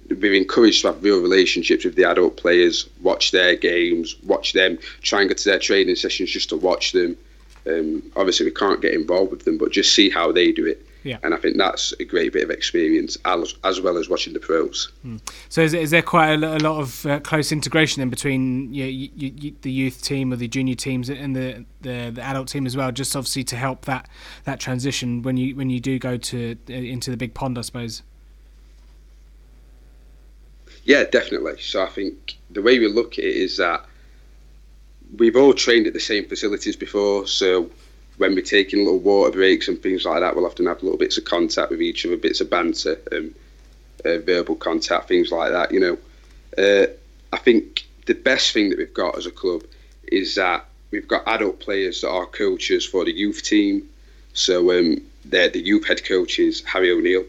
we're 0.09 0.33
encouraged 0.33 0.81
to 0.81 0.87
have 0.87 1.03
real 1.03 1.21
relationships 1.21 1.85
with 1.85 1.95
the 1.95 2.03
adult 2.03 2.37
players, 2.37 2.89
watch 3.01 3.31
their 3.31 3.55
games, 3.55 4.15
watch 4.23 4.53
them, 4.53 4.77
try 5.01 5.21
and 5.21 5.29
go 5.29 5.35
to 5.35 5.49
their 5.49 5.59
training 5.59 5.95
sessions 5.95 6.29
just 6.29 6.49
to 6.49 6.57
watch 6.57 6.91
them. 6.91 7.17
Um, 7.65 8.03
obviously, 8.15 8.45
we 8.45 8.51
can't 8.51 8.81
get 8.81 8.93
involved 8.93 9.31
with 9.31 9.45
them, 9.45 9.57
but 9.57 9.71
just 9.71 9.95
see 9.95 10.09
how 10.09 10.31
they 10.31 10.51
do 10.51 10.65
it. 10.65 10.85
Yeah. 11.03 11.17
And 11.21 11.33
I 11.33 11.37
think 11.37 11.57
that's 11.57 11.93
a 11.99 12.05
great 12.05 12.31
bit 12.31 12.43
of 12.43 12.49
experience 12.49 13.17
as, 13.25 13.55
as 13.63 13.81
well 13.81 13.97
as 13.97 14.09
watching 14.09 14.33
the 14.33 14.39
pros. 14.39 14.91
Mm. 15.05 15.19
So 15.49 15.61
is, 15.61 15.73
is, 15.73 15.91
there 15.91 16.01
quite 16.01 16.41
a, 16.41 16.57
a 16.57 16.59
lot 16.59 16.79
of 16.79 17.05
uh, 17.05 17.19
close 17.19 17.51
integration 17.51 18.01
in 18.01 18.09
between 18.09 18.73
you, 18.73 18.85
you, 18.85 19.09
you, 19.15 19.55
the 19.61 19.71
youth 19.71 20.01
team 20.01 20.31
or 20.31 20.37
the 20.37 20.47
junior 20.47 20.75
teams 20.75 21.09
and 21.09 21.35
the, 21.35 21.65
the, 21.81 22.11
the 22.11 22.21
adult 22.21 22.47
team 22.47 22.65
as 22.65 22.77
well? 22.77 22.91
Just 22.91 23.15
obviously 23.15 23.43
to 23.45 23.57
help 23.57 23.83
that 23.85 24.07
that 24.45 24.59
transition 24.59 25.21
when 25.23 25.35
you 25.35 25.55
when 25.55 25.69
you 25.69 25.81
do 25.81 25.99
go 25.99 26.15
to 26.15 26.57
uh, 26.69 26.73
into 26.73 27.11
the 27.11 27.17
big 27.17 27.33
pond, 27.33 27.57
I 27.57 27.61
suppose. 27.61 28.01
Yeah, 30.83 31.03
definitely. 31.05 31.59
So 31.61 31.83
I 31.83 31.87
think 31.87 32.37
the 32.49 32.61
way 32.61 32.79
we 32.79 32.87
look 32.87 33.13
at 33.13 33.23
it 33.23 33.35
is 33.35 33.57
that 33.57 33.85
we've 35.17 35.35
all 35.35 35.53
trained 35.53 35.87
at 35.87 35.93
the 35.93 35.99
same 35.99 36.27
facilities 36.27 36.75
before, 36.75 37.27
so 37.27 37.69
when 38.17 38.35
we're 38.35 38.41
taking 38.41 38.79
little 38.79 38.99
water 38.99 39.31
breaks 39.31 39.67
and 39.67 39.81
things 39.81 40.05
like 40.05 40.19
that, 40.19 40.35
we'll 40.35 40.45
often 40.45 40.67
have 40.67 40.83
little 40.83 40.97
bits 40.97 41.17
of 41.17 41.25
contact 41.25 41.71
with 41.71 41.81
each 41.81 42.05
other, 42.05 42.17
bits 42.17 42.41
of 42.41 42.49
banter, 42.49 42.99
um, 43.11 43.33
uh, 44.05 44.17
verbal 44.19 44.55
contact, 44.55 45.07
things 45.07 45.31
like 45.31 45.51
that. 45.51 45.71
You 45.71 45.79
know, 45.79 45.97
uh, 46.57 46.87
I 47.31 47.37
think 47.37 47.87
the 48.05 48.13
best 48.13 48.51
thing 48.51 48.69
that 48.69 48.77
we've 48.77 48.93
got 48.93 49.17
as 49.17 49.25
a 49.25 49.31
club 49.31 49.63
is 50.11 50.35
that 50.35 50.65
we've 50.91 51.07
got 51.07 51.27
adult 51.27 51.59
players 51.59 52.01
that 52.01 52.09
are 52.09 52.25
coaches 52.25 52.85
for 52.85 53.05
the 53.05 53.13
youth 53.13 53.41
team. 53.43 53.89
So 54.33 54.77
um, 54.77 55.01
they're 55.25 55.49
the 55.49 55.61
youth 55.61 55.87
head 55.87 56.03
coach 56.03 56.39
is 56.39 56.61
Harry 56.65 56.91
O'Neill, 56.91 57.23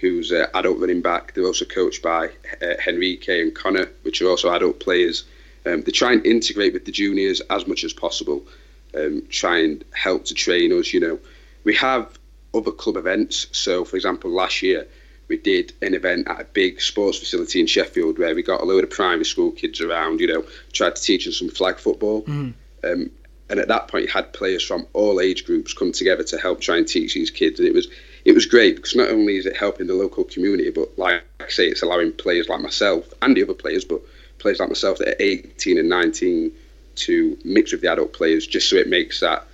who's 0.00 0.32
an 0.32 0.46
adult 0.54 0.78
running 0.78 1.02
back. 1.02 1.34
They're 1.34 1.44
also 1.44 1.64
coached 1.64 2.02
by 2.02 2.30
uh, 2.62 2.74
Henrique 2.86 3.28
and 3.28 3.54
Connor, 3.54 3.90
which 4.02 4.22
are 4.22 4.28
also 4.28 4.52
adult 4.52 4.80
players. 4.80 5.24
Um, 5.66 5.82
they 5.82 5.92
try 5.92 6.12
and 6.12 6.24
integrate 6.24 6.72
with 6.72 6.86
the 6.86 6.92
juniors 6.92 7.40
as 7.50 7.66
much 7.66 7.84
as 7.84 7.92
possible. 7.92 8.46
Um, 8.94 9.24
try 9.28 9.58
and 9.58 9.84
help 9.92 10.24
to 10.26 10.34
train 10.34 10.72
us. 10.72 10.92
You 10.92 11.00
know, 11.00 11.18
we 11.64 11.74
have 11.76 12.18
other 12.54 12.72
club 12.72 12.96
events. 12.96 13.46
So, 13.52 13.84
for 13.84 13.96
example, 13.96 14.30
last 14.30 14.62
year 14.62 14.88
we 15.28 15.36
did 15.36 15.72
an 15.82 15.94
event 15.94 16.28
at 16.28 16.40
a 16.40 16.44
big 16.44 16.80
sports 16.80 17.18
facility 17.18 17.60
in 17.60 17.66
Sheffield 17.66 18.18
where 18.18 18.34
we 18.34 18.42
got 18.42 18.62
a 18.62 18.64
load 18.64 18.82
of 18.82 18.90
primary 18.90 19.24
school 19.24 19.52
kids 19.52 19.80
around. 19.80 20.20
You 20.20 20.28
know, 20.28 20.44
tried 20.72 20.96
to 20.96 21.02
teach 21.02 21.24
them 21.24 21.34
some 21.34 21.50
flag 21.50 21.78
football. 21.78 22.22
Mm. 22.22 22.54
Um, 22.82 23.10
and 23.50 23.58
at 23.58 23.68
that 23.68 23.88
point, 23.88 24.06
you 24.06 24.10
had 24.10 24.32
players 24.32 24.64
from 24.64 24.86
all 24.92 25.20
age 25.20 25.44
groups 25.44 25.74
come 25.74 25.92
together 25.92 26.22
to 26.22 26.38
help 26.38 26.60
try 26.60 26.76
and 26.76 26.86
teach 26.86 27.14
these 27.14 27.30
kids, 27.30 27.58
and 27.58 27.68
it 27.68 27.74
was 27.74 27.88
it 28.24 28.32
was 28.32 28.46
great 28.46 28.76
because 28.76 28.94
not 28.94 29.08
only 29.08 29.36
is 29.36 29.46
it 29.46 29.56
helping 29.56 29.86
the 29.86 29.94
local 29.94 30.24
community, 30.24 30.70
but 30.70 30.98
like 30.98 31.24
I 31.40 31.48
say, 31.48 31.66
it's 31.66 31.82
allowing 31.82 32.12
players 32.12 32.48
like 32.48 32.60
myself 32.60 33.12
and 33.22 33.36
the 33.36 33.42
other 33.42 33.54
players, 33.54 33.84
but 33.84 34.00
players 34.38 34.60
like 34.60 34.68
myself 34.68 34.98
that 34.98 35.08
are 35.08 35.16
18 35.20 35.78
and 35.78 35.88
19 35.88 36.52
to 36.96 37.38
mix 37.44 37.72
with 37.72 37.80
the 37.80 37.90
adult 37.90 38.12
players, 38.12 38.46
just 38.46 38.68
so 38.68 38.76
it 38.76 38.88
makes 38.88 39.20
that 39.20 39.46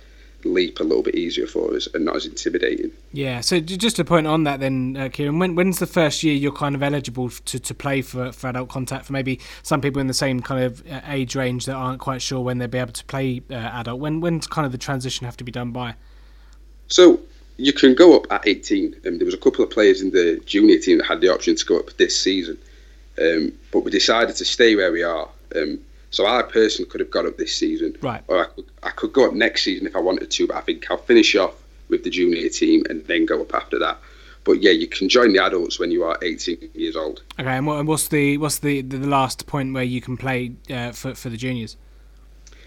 leap 0.43 0.79
a 0.79 0.83
little 0.83 1.03
bit 1.03 1.15
easier 1.15 1.47
for 1.47 1.75
us 1.75 1.87
and 1.93 2.05
not 2.05 2.15
as 2.15 2.25
intimidating. 2.25 2.91
Yeah. 3.11 3.41
So 3.41 3.59
just 3.59 3.95
to 3.97 4.05
point 4.05 4.27
on 4.27 4.43
that, 4.43 4.59
then, 4.59 4.95
uh, 4.97 5.09
Kieran, 5.09 5.39
when, 5.39 5.55
when's 5.55 5.79
the 5.79 5.87
first 5.87 6.23
year 6.23 6.35
you're 6.35 6.51
kind 6.51 6.75
of 6.75 6.83
eligible 6.83 7.29
to, 7.29 7.59
to 7.59 7.73
play 7.73 8.01
for, 8.01 8.31
for 8.31 8.47
adult 8.47 8.69
contact 8.69 9.05
for 9.05 9.13
maybe 9.13 9.39
some 9.63 9.81
people 9.81 9.99
in 9.99 10.07
the 10.07 10.13
same 10.13 10.39
kind 10.39 10.63
of 10.63 10.85
uh, 10.89 11.01
age 11.07 11.35
range 11.35 11.65
that 11.65 11.73
aren't 11.73 11.99
quite 11.99 12.21
sure 12.21 12.39
when 12.41 12.57
they'll 12.59 12.67
be 12.67 12.77
able 12.77 12.93
to 12.93 13.05
play 13.05 13.41
uh, 13.49 13.55
adult? 13.55 13.99
When 13.99 14.21
when's 14.21 14.47
kind 14.47 14.65
of 14.65 14.71
the 14.71 14.77
transition 14.77 15.25
have 15.25 15.37
to 15.37 15.43
be 15.43 15.51
done 15.51 15.71
by? 15.71 15.95
So 16.87 17.19
you 17.57 17.73
can 17.73 17.95
go 17.95 18.15
up 18.15 18.31
at 18.31 18.47
18. 18.47 18.95
Um, 19.05 19.17
there 19.17 19.25
was 19.25 19.33
a 19.33 19.39
couple 19.39 19.63
of 19.63 19.71
players 19.71 20.01
in 20.01 20.11
the 20.11 20.41
junior 20.45 20.79
team 20.79 20.99
that 20.99 21.07
had 21.07 21.21
the 21.21 21.29
option 21.29 21.55
to 21.55 21.65
go 21.65 21.79
up 21.79 21.95
this 21.97 22.19
season, 22.19 22.57
um, 23.21 23.51
but 23.71 23.81
we 23.81 23.91
decided 23.91 24.35
to 24.35 24.45
stay 24.45 24.75
where 24.75 24.91
we 24.91 25.03
are. 25.03 25.27
Um, 25.55 25.79
so 26.11 26.25
I 26.25 26.41
personally 26.43 26.89
could 26.89 27.01
have 27.01 27.11
got 27.11 27.25
up 27.25 27.37
this 27.37 27.55
season, 27.55 27.95
right? 28.01 28.23
Or 28.27 28.45
I 28.45 28.45
could, 28.45 28.65
I 28.83 28.89
could 28.91 29.13
go 29.13 29.27
up 29.27 29.33
next 29.33 29.63
season 29.63 29.87
if 29.87 29.95
I 29.95 29.99
wanted 29.99 30.31
to, 30.31 30.47
but 30.47 30.55
I 30.55 30.61
think 30.61 30.89
I'll 30.89 30.97
finish 30.97 31.35
off 31.35 31.55
with 31.89 32.03
the 32.03 32.09
junior 32.09 32.47
team 32.49 32.83
and 32.89 33.05
then 33.07 33.25
go 33.25 33.41
up 33.41 33.53
after 33.53 33.79
that. 33.79 33.97
But 34.43 34.61
yeah, 34.61 34.71
you 34.71 34.87
can 34.87 35.09
join 35.09 35.33
the 35.33 35.43
adults 35.43 35.77
when 35.77 35.91
you 35.91 36.03
are 36.05 36.17
18 36.21 36.69
years 36.73 36.95
old. 36.95 37.21
Okay, 37.37 37.49
and, 37.49 37.87
what's 37.87 38.07
the 38.07 38.37
what's 38.37 38.59
the, 38.59 38.81
the 38.81 38.99
last 38.99 39.45
point 39.45 39.73
where 39.73 39.83
you 39.83 39.99
can 39.99 40.15
play 40.15 40.53
uh, 40.69 40.91
for 40.91 41.13
for 41.15 41.29
the 41.29 41.37
juniors? 41.37 41.75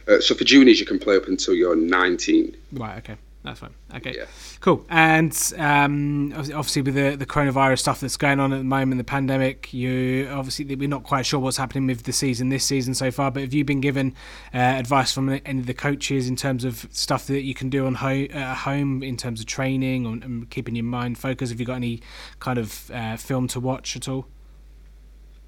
Uh, 0.07 0.21
so 0.21 0.35
for 0.35 0.45
juniors, 0.45 0.81
you 0.81 0.87
can 0.87 0.99
play 0.99 1.17
up 1.17 1.27
until 1.27 1.55
you're 1.55 1.77
19. 1.77 2.57
Right. 2.73 2.99
Okay. 2.99 3.17
That's 3.43 3.59
fine. 3.61 3.75
Okay, 3.95 4.17
Yeah. 4.19 4.27
cool. 4.61 4.85
And 4.91 5.33
um, 5.57 6.31
obviously, 6.35 6.83
with 6.83 6.95
the, 6.95 7.17
the 7.17 7.25
coronavirus 7.25 7.79
stuff 7.79 8.01
that's 8.01 8.19
going 8.19 8.39
on 8.39 8.53
at 8.53 8.59
the 8.59 8.65
moment, 8.65 8.99
the 8.99 9.05
pandemic, 9.05 9.73
you 9.73 10.29
obviously 10.31 10.75
we're 10.77 10.89
not 10.91 11.05
quite 11.05 11.25
sure 11.25 11.41
what's 11.41 11.57
happening 11.57 11.87
with 11.87 12.03
the 12.03 12.13
season 12.13 12.51
this 12.51 12.65
season 12.65 12.93
so 12.93 13.11
far. 13.11 13.31
But 13.31 13.45
have 13.45 13.55
you 13.55 13.65
been 13.65 13.81
given 13.81 14.15
uh, 14.53 14.59
advice 14.59 15.13
from 15.13 15.31
any 15.31 15.59
of 15.61 15.65
the 15.65 15.73
coaches 15.73 16.29
in 16.29 16.37
terms 16.37 16.65
of 16.65 16.87
stuff 16.91 17.27
that 17.29 17.41
you 17.41 17.55
can 17.55 17.71
do 17.71 17.87
on 17.87 17.95
ho- 17.95 18.27
at 18.31 18.57
home 18.59 19.03
in 19.03 19.17
terms 19.17 19.41
of 19.41 19.47
training 19.47 20.07
or, 20.07 20.13
and 20.13 20.51
keeping 20.51 20.77
your 20.77 20.85
mind 20.85 21.17
focused? 21.17 21.51
Have 21.51 21.61
you 21.61 21.67
got 21.67 21.77
any 21.77 22.03
kind 22.41 22.59
of 22.59 22.91
uh, 22.91 23.17
film 23.17 23.49
to 23.49 23.61
watch 23.61 23.97
at 23.97 24.07
all? 24.07 24.27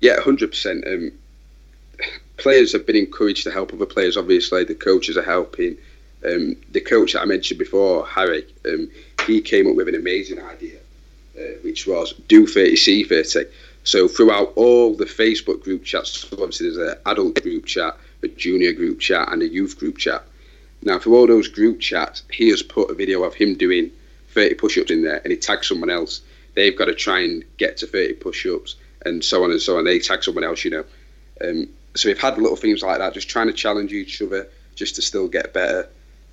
Yeah, 0.00 0.16
100%. 0.16 0.86
Um, 0.90 1.12
players 2.38 2.72
have 2.72 2.86
been 2.86 2.96
encouraged 2.96 3.44
to 3.44 3.50
help 3.50 3.72
other 3.74 3.86
players, 3.86 4.16
obviously. 4.16 4.64
The 4.64 4.74
coaches 4.74 5.16
are 5.18 5.22
helping. 5.22 5.76
Um, 6.24 6.56
the 6.70 6.80
coach 6.80 7.14
that 7.14 7.22
I 7.22 7.24
mentioned 7.24 7.58
before, 7.58 8.06
Harry, 8.06 8.46
um, 8.66 8.90
he 9.26 9.40
came 9.40 9.68
up 9.68 9.76
with 9.76 9.88
an 9.88 9.94
amazing 9.94 10.40
idea, 10.40 10.78
uh, 11.36 11.58
which 11.62 11.86
was 11.86 12.12
do 12.28 12.46
30, 12.46 12.76
see 12.76 13.04
30. 13.04 13.44
So 13.84 14.06
throughout 14.06 14.52
all 14.54 14.94
the 14.94 15.04
Facebook 15.04 15.62
group 15.62 15.84
chats, 15.84 16.24
obviously 16.32 16.70
there's 16.70 16.90
an 16.92 16.98
adult 17.06 17.42
group 17.42 17.66
chat, 17.66 17.96
a 18.22 18.28
junior 18.28 18.72
group 18.72 19.00
chat, 19.00 19.32
and 19.32 19.42
a 19.42 19.48
youth 19.48 19.78
group 19.78 19.98
chat. 19.98 20.24
Now, 20.82 20.98
for 20.98 21.10
all 21.10 21.26
those 21.26 21.48
group 21.48 21.80
chats, 21.80 22.22
he 22.30 22.48
has 22.50 22.62
put 22.62 22.90
a 22.90 22.94
video 22.94 23.24
of 23.24 23.34
him 23.34 23.54
doing 23.54 23.90
30 24.30 24.54
push-ups 24.54 24.90
in 24.90 25.02
there, 25.02 25.20
and 25.22 25.32
he 25.32 25.36
tags 25.36 25.68
someone 25.68 25.90
else. 25.90 26.20
They've 26.54 26.76
got 26.76 26.86
to 26.86 26.94
try 26.94 27.20
and 27.20 27.44
get 27.56 27.78
to 27.78 27.86
30 27.86 28.14
push-ups, 28.14 28.76
and 29.04 29.24
so 29.24 29.44
on 29.44 29.50
and 29.50 29.60
so 29.60 29.78
on. 29.78 29.84
They 29.84 29.98
tag 29.98 30.22
someone 30.22 30.44
else, 30.44 30.64
you 30.64 30.70
know. 30.70 30.84
Um, 31.40 31.68
so 31.94 32.08
we've 32.08 32.20
had 32.20 32.38
little 32.38 32.56
things 32.56 32.82
like 32.82 32.98
that, 32.98 33.14
just 33.14 33.28
trying 33.28 33.48
to 33.48 33.52
challenge 33.52 33.92
each 33.92 34.22
other, 34.22 34.48
just 34.74 34.96
to 34.96 35.02
still 35.02 35.28
get 35.28 35.52
better. 35.52 35.88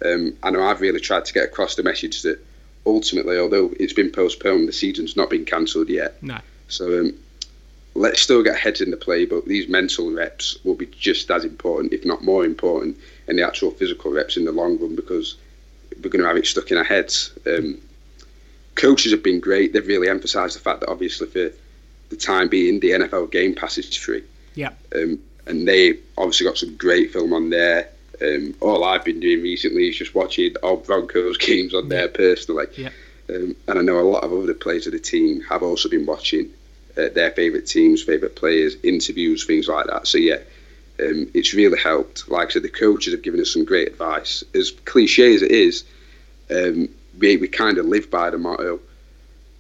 Um, 0.06 0.34
I 0.44 0.50
know 0.52 0.64
I've 0.64 0.82
really 0.82 1.00
tried 1.00 1.26
to 1.26 1.34
get 1.34 1.46
across 1.46 1.76
the 1.76 1.84
message 1.84 2.22
that 2.24 2.40
ultimately, 2.86 3.38
although 3.38 3.72
it's 3.80 3.94
been 3.94 4.12
postponed, 4.12 4.68
the 4.68 4.74
season's 4.74 5.16
not 5.16 5.30
been 5.30 5.46
cancelled 5.46 5.90
yet. 5.90 6.22
No. 6.24 6.40
So 6.68 7.00
um, 7.00 7.14
let's 7.96 8.22
still 8.22 8.44
get 8.44 8.58
heads 8.58 8.82
in 8.82 8.92
the 8.92 8.98
play, 8.98 9.26
but 9.26 9.46
these 9.46 9.68
mental 9.68 10.12
reps 10.12 10.58
will 10.64 10.76
be 10.76 10.86
just 10.86 11.30
as 11.32 11.44
important, 11.44 11.94
if 11.94 12.06
not 12.06 12.24
more 12.24 12.46
important, 12.46 12.98
than 13.26 13.36
the 13.36 13.46
actual 13.46 13.72
physical 13.72 14.12
reps 14.12 14.38
in 14.38 14.46
the 14.46 14.52
long 14.52 14.80
run 14.80 14.96
because 14.96 15.36
we're 16.04 16.10
going 16.10 16.22
to 16.22 16.28
have 16.28 16.38
it 16.38 16.46
stuck 16.46 16.72
in 16.72 16.78
our 16.78 16.84
heads. 16.84 17.32
Um, 17.46 17.80
coaches 18.76 19.12
have 19.12 19.24
been 19.24 19.40
great. 19.40 19.74
They've 19.74 19.86
really 19.86 20.10
emphasised 20.10 20.56
the 20.56 20.62
fact 20.62 20.80
that 20.80 20.90
obviously 20.90 21.28
for 21.28 21.52
the 22.10 22.16
time 22.16 22.48
being, 22.48 22.80
the 22.80 22.92
NFL 22.92 23.32
Game 23.32 23.54
Pass 23.54 23.78
is 23.78 23.96
free. 23.96 24.24
Yeah. 24.56 24.72
Um, 24.96 25.20
and 25.46 25.68
they 25.68 25.98
obviously 26.18 26.46
got 26.46 26.58
some 26.58 26.76
great 26.78 27.12
film 27.12 27.34
on 27.34 27.50
there. 27.50 27.90
Um, 28.22 28.56
all 28.60 28.84
I've 28.84 29.06
been 29.06 29.20
doing 29.20 29.42
recently 29.42 29.90
is 29.90 29.98
just 29.98 30.16
watching 30.16 30.56
all 30.62 30.78
Broncos 30.78 31.38
games 31.40 31.74
on 31.74 31.90
there 31.90 32.08
personally. 32.08 32.68
Yeah. 32.78 32.90
Um, 33.30 33.56
and 33.68 33.80
I 33.80 33.82
know 33.82 34.00
a 34.00 34.02
lot 34.02 34.24
of 34.24 34.34
other 34.34 34.54
players 34.54 34.88
of 34.88 34.94
the 34.94 35.00
team 35.00 35.42
have 35.42 35.64
also 35.64 35.88
been 35.88 36.06
watching 36.06 36.50
uh, 36.98 37.10
their 37.14 37.32
favourite 37.32 37.68
teams, 37.68 38.02
favourite 38.04 38.36
players, 38.36 38.76
interviews, 38.84 39.46
things 39.46 39.68
like 39.68 39.86
that. 39.86 40.08
So 40.08 40.18
yeah, 40.18 40.40
um, 41.00 41.30
it's 41.34 41.54
really 41.54 41.80
helped. 41.80 42.30
Like 42.30 42.50
I 42.50 42.52
said, 42.52 42.64
the 42.64 42.70
coaches 42.70 43.14
have 43.14 43.22
given 43.22 43.40
us 43.40 43.54
some 43.54 43.66
great 43.66 43.88
advice. 43.90 44.44
As 44.54 44.72
cliche 44.72 45.36
as 45.36 45.42
it 45.42 45.52
is, 45.52 45.84
um, 46.50 46.90
we 47.18 47.38
we 47.38 47.48
kind 47.48 47.78
of 47.78 47.86
live 47.86 48.10
by 48.10 48.30
the 48.30 48.38
motto, 48.38 48.80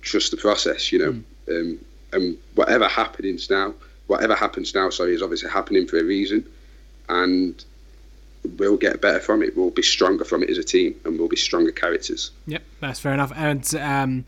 trust 0.01 0.31
the 0.31 0.37
process. 0.37 0.91
You 0.91 0.99
know, 0.99 1.55
um, 1.55 1.79
and 2.11 2.37
whatever 2.55 2.87
happens 2.87 3.49
now, 3.49 3.73
whatever 4.07 4.35
happens 4.35 4.73
now, 4.73 4.89
sorry, 4.89 5.13
is 5.13 5.21
obviously 5.21 5.49
happening 5.49 5.87
for 5.87 5.97
a 5.97 6.03
reason, 6.03 6.45
and 7.07 7.63
we'll 8.57 8.77
get 8.77 9.01
better 9.01 9.19
from 9.19 9.43
it. 9.43 9.55
We'll 9.55 9.69
be 9.69 9.81
stronger 9.81 10.25
from 10.25 10.43
it 10.43 10.49
as 10.49 10.57
a 10.57 10.63
team, 10.63 10.99
and 11.05 11.19
we'll 11.19 11.27
be 11.27 11.35
stronger 11.35 11.71
characters. 11.71 12.31
Yep, 12.47 12.63
that's 12.79 12.99
fair 12.99 13.13
enough. 13.13 13.31
And 13.35 13.75
um, 13.75 14.25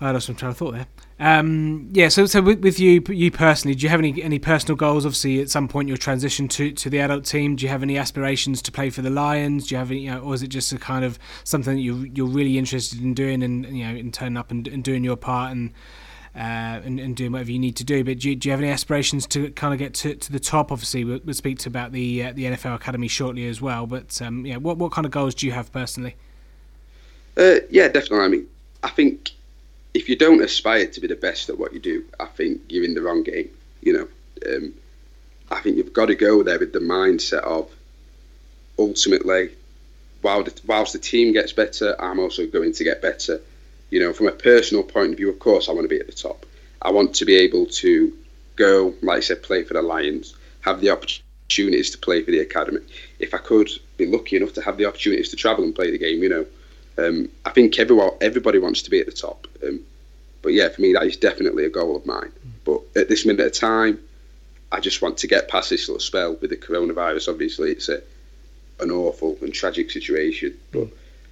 I 0.00 0.10
lost 0.10 0.26
some 0.26 0.34
train 0.34 0.50
of 0.50 0.56
thought 0.56 0.74
there. 0.74 0.86
Um, 1.20 1.88
yeah, 1.92 2.08
so 2.08 2.26
so 2.26 2.42
with, 2.42 2.60
with 2.64 2.80
you 2.80 3.00
you 3.08 3.30
personally, 3.30 3.76
do 3.76 3.82
you 3.84 3.88
have 3.90 4.00
any 4.00 4.20
any 4.22 4.40
personal 4.40 4.74
goals? 4.74 5.06
Obviously, 5.06 5.40
at 5.40 5.50
some 5.50 5.68
point 5.68 5.88
you'll 5.88 5.96
transition 5.96 6.48
to, 6.48 6.72
to 6.72 6.90
the 6.90 6.98
adult 6.98 7.24
team. 7.24 7.54
Do 7.54 7.64
you 7.64 7.68
have 7.68 7.82
any 7.84 7.96
aspirations 7.96 8.60
to 8.62 8.72
play 8.72 8.90
for 8.90 9.02
the 9.02 9.10
Lions? 9.10 9.68
Do 9.68 9.76
you 9.76 9.78
have 9.78 9.92
any, 9.92 10.00
you 10.00 10.10
know, 10.10 10.20
or 10.20 10.34
is 10.34 10.42
it 10.42 10.48
just 10.48 10.72
a 10.72 10.78
kind 10.78 11.04
of 11.04 11.20
something 11.44 11.76
that 11.76 11.80
you 11.80 12.10
you're 12.12 12.26
really 12.26 12.58
interested 12.58 13.00
in 13.00 13.14
doing 13.14 13.44
and 13.44 13.64
you 13.66 13.84
know, 13.84 13.94
and 13.94 14.12
turning 14.12 14.36
up 14.36 14.50
and, 14.50 14.66
and 14.66 14.82
doing 14.82 15.04
your 15.04 15.16
part 15.16 15.52
and 15.52 15.72
and, 16.34 16.98
and 16.98 17.16
doing 17.16 17.32
whatever 17.32 17.50
you 17.50 17.58
need 17.58 17.76
to 17.76 17.84
do. 17.84 18.04
But 18.04 18.20
do 18.20 18.30
you, 18.30 18.36
do 18.36 18.48
you 18.48 18.50
have 18.52 18.60
any 18.60 18.70
aspirations 18.70 19.26
to 19.28 19.50
kind 19.50 19.74
of 19.74 19.78
get 19.78 19.94
to, 19.94 20.14
to 20.14 20.32
the 20.32 20.40
top? 20.40 20.72
Obviously, 20.72 21.04
we'll, 21.04 21.20
we'll 21.24 21.34
speak 21.34 21.58
to 21.60 21.68
about 21.68 21.92
the 21.92 22.24
uh, 22.24 22.32
the 22.32 22.44
NFL 22.44 22.74
Academy 22.74 23.08
shortly 23.08 23.46
as 23.48 23.60
well. 23.60 23.86
But 23.86 24.20
um, 24.22 24.46
yeah, 24.46 24.56
what 24.56 24.78
what 24.78 24.92
kind 24.92 25.04
of 25.04 25.10
goals 25.10 25.34
do 25.34 25.46
you 25.46 25.52
have 25.52 25.72
personally? 25.72 26.16
Uh, 27.36 27.56
yeah, 27.70 27.88
definitely. 27.88 28.18
I 28.18 28.28
mean, 28.28 28.46
I 28.82 28.88
think 28.88 29.30
if 29.94 30.08
you 30.08 30.16
don't 30.16 30.42
aspire 30.42 30.86
to 30.86 31.00
be 31.00 31.06
the 31.06 31.16
best 31.16 31.48
at 31.48 31.58
what 31.58 31.72
you 31.72 31.80
do, 31.80 32.04
I 32.18 32.26
think 32.26 32.60
you're 32.68 32.84
in 32.84 32.94
the 32.94 33.02
wrong 33.02 33.22
game. 33.22 33.50
You 33.80 33.92
know, 33.92 34.08
um, 34.54 34.74
I 35.50 35.60
think 35.60 35.76
you've 35.76 35.92
got 35.92 36.06
to 36.06 36.14
go 36.14 36.42
there 36.42 36.58
with 36.58 36.72
the 36.72 36.78
mindset 36.78 37.42
of 37.42 37.70
ultimately, 38.78 39.50
whilst 40.22 40.92
the 40.92 40.98
team 40.98 41.32
gets 41.32 41.52
better, 41.52 42.00
I'm 42.00 42.18
also 42.18 42.46
going 42.46 42.72
to 42.72 42.84
get 42.84 43.02
better. 43.02 43.40
You 43.92 44.00
know, 44.00 44.14
from 44.14 44.26
a 44.26 44.32
personal 44.32 44.82
point 44.82 45.10
of 45.10 45.18
view, 45.18 45.28
of 45.28 45.38
course, 45.38 45.68
I 45.68 45.72
want 45.72 45.84
to 45.84 45.88
be 45.88 46.00
at 46.00 46.06
the 46.06 46.14
top. 46.14 46.46
I 46.80 46.90
want 46.90 47.14
to 47.16 47.26
be 47.26 47.36
able 47.36 47.66
to 47.66 48.16
go, 48.56 48.94
like 49.02 49.18
I 49.18 49.20
said, 49.20 49.42
play 49.42 49.64
for 49.64 49.74
the 49.74 49.82
Lions, 49.82 50.34
have 50.62 50.80
the 50.80 50.88
opportunities 50.88 51.90
to 51.90 51.98
play 51.98 52.22
for 52.22 52.30
the 52.30 52.38
academy. 52.38 52.80
If 53.18 53.34
I 53.34 53.38
could 53.38 53.68
be 53.98 54.06
lucky 54.06 54.36
enough 54.36 54.54
to 54.54 54.62
have 54.62 54.78
the 54.78 54.86
opportunities 54.86 55.28
to 55.28 55.36
travel 55.36 55.62
and 55.62 55.74
play 55.74 55.90
the 55.90 55.98
game, 55.98 56.22
you 56.22 56.30
know, 56.30 56.46
um, 56.96 57.28
I 57.44 57.50
think 57.50 57.78
everyone, 57.78 58.12
everybody 58.22 58.58
wants 58.58 58.80
to 58.80 58.90
be 58.90 58.98
at 58.98 59.04
the 59.04 59.12
top. 59.12 59.46
Um, 59.62 59.80
but 60.40 60.54
yeah, 60.54 60.70
for 60.70 60.80
me, 60.80 60.94
that 60.94 61.02
is 61.02 61.18
definitely 61.18 61.66
a 61.66 61.70
goal 61.70 61.94
of 61.94 62.06
mine. 62.06 62.32
But 62.64 62.80
at 62.96 63.10
this 63.10 63.26
minute 63.26 63.44
of 63.44 63.52
time, 63.52 64.00
I 64.72 64.80
just 64.80 65.02
want 65.02 65.18
to 65.18 65.26
get 65.26 65.48
past 65.48 65.68
this 65.68 65.86
little 65.86 66.00
spell 66.00 66.38
with 66.40 66.48
the 66.48 66.56
coronavirus. 66.56 67.28
Obviously, 67.28 67.72
it's 67.72 67.90
a 67.90 68.02
an 68.80 68.90
awful 68.90 69.36
and 69.42 69.52
tragic 69.52 69.90
situation, 69.90 70.58
but 70.72 70.88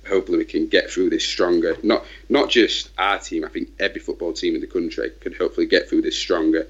hopefully 0.08 0.38
we 0.38 0.44
can 0.44 0.66
get 0.66 0.90
through 0.90 1.10
this 1.10 1.24
stronger. 1.24 1.76
Not 1.82 2.04
not 2.28 2.50
just 2.50 2.90
our 2.98 3.18
team. 3.18 3.44
I 3.44 3.48
think 3.48 3.68
every 3.78 4.00
football 4.00 4.32
team 4.32 4.54
in 4.54 4.60
the 4.60 4.66
country 4.66 5.10
can 5.20 5.32
hopefully 5.32 5.66
get 5.66 5.88
through 5.88 6.02
this 6.02 6.18
stronger 6.18 6.66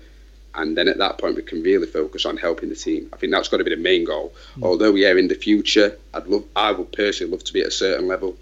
and 0.54 0.76
then 0.76 0.88
at 0.88 0.98
that 0.98 1.18
point 1.18 1.36
we 1.36 1.42
can 1.42 1.62
really 1.62 1.86
focus 1.86 2.26
on 2.26 2.36
helping 2.36 2.68
the 2.68 2.74
team. 2.74 3.08
I 3.12 3.16
think 3.16 3.32
that's 3.32 3.48
got 3.48 3.58
to 3.58 3.64
be 3.64 3.74
the 3.74 3.80
main 3.80 4.04
goal. 4.04 4.32
Mm. 4.56 4.64
Although 4.64 4.94
yeah, 4.94 5.12
in 5.12 5.28
the 5.28 5.34
future, 5.34 5.98
I'd 6.12 6.26
love, 6.26 6.44
I 6.56 6.72
would 6.72 6.92
personally 6.92 7.32
love 7.32 7.44
to 7.44 7.52
be 7.52 7.60
at 7.60 7.68
a 7.68 7.72
certain 7.72 8.08
level. 8.08 8.36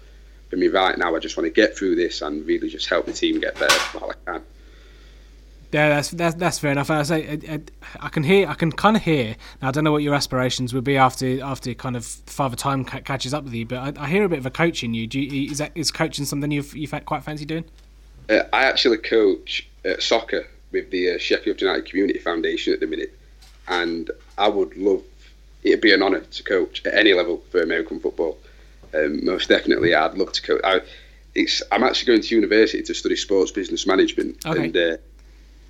For 0.49 0.55
me 0.55 0.67
right 0.67 0.97
now, 0.97 1.15
I 1.15 1.19
just 1.19 1.37
want 1.37 1.45
to 1.45 1.51
get 1.51 1.77
through 1.77 1.95
this 1.95 2.21
and 2.23 2.45
really 2.45 2.69
just 2.69 2.89
help 2.89 3.05
the 3.05 3.13
team 3.13 3.39
get 3.39 3.59
better 3.59 3.79
while 3.97 4.11
I 4.11 4.31
can. 4.31 4.43
Yeah, 5.71 5.89
that's 5.89 6.09
that's, 6.11 6.35
that's 6.35 6.59
fair 6.59 6.71
enough. 6.71 6.89
I 6.89 7.03
say 7.03 7.39
I, 7.47 7.53
I, 7.53 7.59
I, 7.99 8.09
can 8.09 8.23
hear, 8.23 8.47
I 8.47 8.55
can 8.55 8.71
kind 8.71 8.97
of 8.97 9.03
hear. 9.03 9.35
Now, 9.61 9.67
I 9.67 9.71
don't 9.71 9.83
know 9.83 9.91
what 9.91 10.01
your 10.01 10.15
aspirations 10.15 10.73
would 10.73 10.83
be 10.83 10.97
after 10.97 11.43
after 11.43 11.73
kind 11.75 11.95
of 11.95 12.05
father 12.05 12.55
time 12.55 12.83
ca- 12.83 13.01
catches 13.01 13.33
up 13.33 13.43
with 13.43 13.53
you, 13.53 13.65
but 13.65 13.97
I, 13.97 14.03
I, 14.03 14.07
hear 14.07 14.23
a 14.23 14.29
bit 14.29 14.39
of 14.39 14.45
a 14.47 14.51
coach 14.51 14.83
in 14.83 14.95
you. 14.95 15.05
Do 15.05 15.19
you, 15.19 15.51
is 15.51 15.59
that 15.59 15.71
is 15.75 15.91
coaching 15.91 16.25
something 16.25 16.49
you've 16.49 16.75
you've 16.75 16.93
quite 17.05 17.23
fancy 17.23 17.45
doing? 17.45 17.65
Uh, 18.29 18.43
I 18.51 18.63
actually 18.63 18.97
coach 18.97 19.67
uh, 19.85 19.99
soccer 19.99 20.47
with 20.71 20.89
the 20.89 21.15
uh, 21.15 21.17
Sheffield 21.19 21.61
United 21.61 21.85
Community 21.85 22.19
Foundation 22.19 22.73
at 22.73 22.79
the 22.79 22.87
minute, 22.87 23.15
and 23.67 24.09
I 24.39 24.47
would 24.47 24.75
love 24.75 25.03
it'd 25.63 25.81
be 25.81 25.93
an 25.93 26.01
honour 26.01 26.21
to 26.21 26.43
coach 26.43 26.85
at 26.85 26.93
any 26.93 27.13
level 27.13 27.43
for 27.51 27.61
American 27.61 27.99
football. 27.99 28.37
Um, 28.93 29.23
most 29.23 29.49
definitely, 29.49 29.93
I'd 29.93 30.15
love 30.15 30.31
to 30.31 30.41
coach. 30.41 30.61
I, 30.63 30.81
it's 31.35 31.61
I'm 31.71 31.83
actually 31.83 32.07
going 32.07 32.21
to 32.21 32.35
university 32.35 32.81
to 32.81 32.93
study 32.95 33.15
sports 33.15 33.51
business 33.51 33.85
management, 33.85 34.43
okay. 34.47 34.65
and 34.65 34.75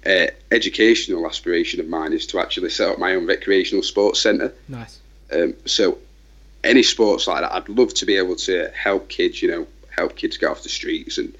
uh, 0.05 0.27
educational 0.51 1.25
aspiration 1.25 1.79
of 1.79 1.87
mine 1.87 2.13
is 2.13 2.25
to 2.27 2.39
actually 2.39 2.69
set 2.69 2.89
up 2.89 2.99
my 2.99 3.15
own 3.15 3.25
recreational 3.25 3.83
sports 3.83 4.21
centre. 4.21 4.53
Nice. 4.67 4.99
Um, 5.31 5.53
so 5.65 5.97
any 6.63 6.83
sports 6.83 7.27
like 7.27 7.41
that, 7.41 7.53
I'd 7.53 7.69
love 7.69 7.93
to 7.95 8.05
be 8.05 8.15
able 8.15 8.35
to 8.37 8.69
help 8.69 9.09
kids. 9.09 9.41
You 9.41 9.51
know, 9.51 9.67
help 9.89 10.15
kids 10.15 10.37
get 10.37 10.49
off 10.49 10.63
the 10.63 10.69
streets 10.69 11.17
and 11.17 11.35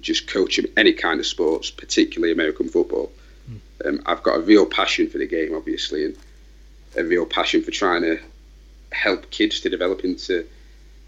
just 0.00 0.28
coach 0.28 0.56
them 0.56 0.66
any 0.76 0.92
kind 0.92 1.18
of 1.18 1.26
sports, 1.26 1.70
particularly 1.70 2.32
American 2.32 2.68
football. 2.68 3.10
Mm. 3.50 3.60
Um, 3.86 4.02
I've 4.06 4.22
got 4.22 4.36
a 4.36 4.40
real 4.40 4.66
passion 4.66 5.08
for 5.08 5.18
the 5.18 5.26
game, 5.26 5.54
obviously, 5.54 6.04
and 6.04 6.16
a 6.96 7.04
real 7.04 7.26
passion 7.26 7.62
for 7.62 7.70
trying 7.70 8.02
to 8.02 8.20
help 8.92 9.30
kids 9.30 9.60
to 9.60 9.68
develop 9.68 10.04
into 10.04 10.46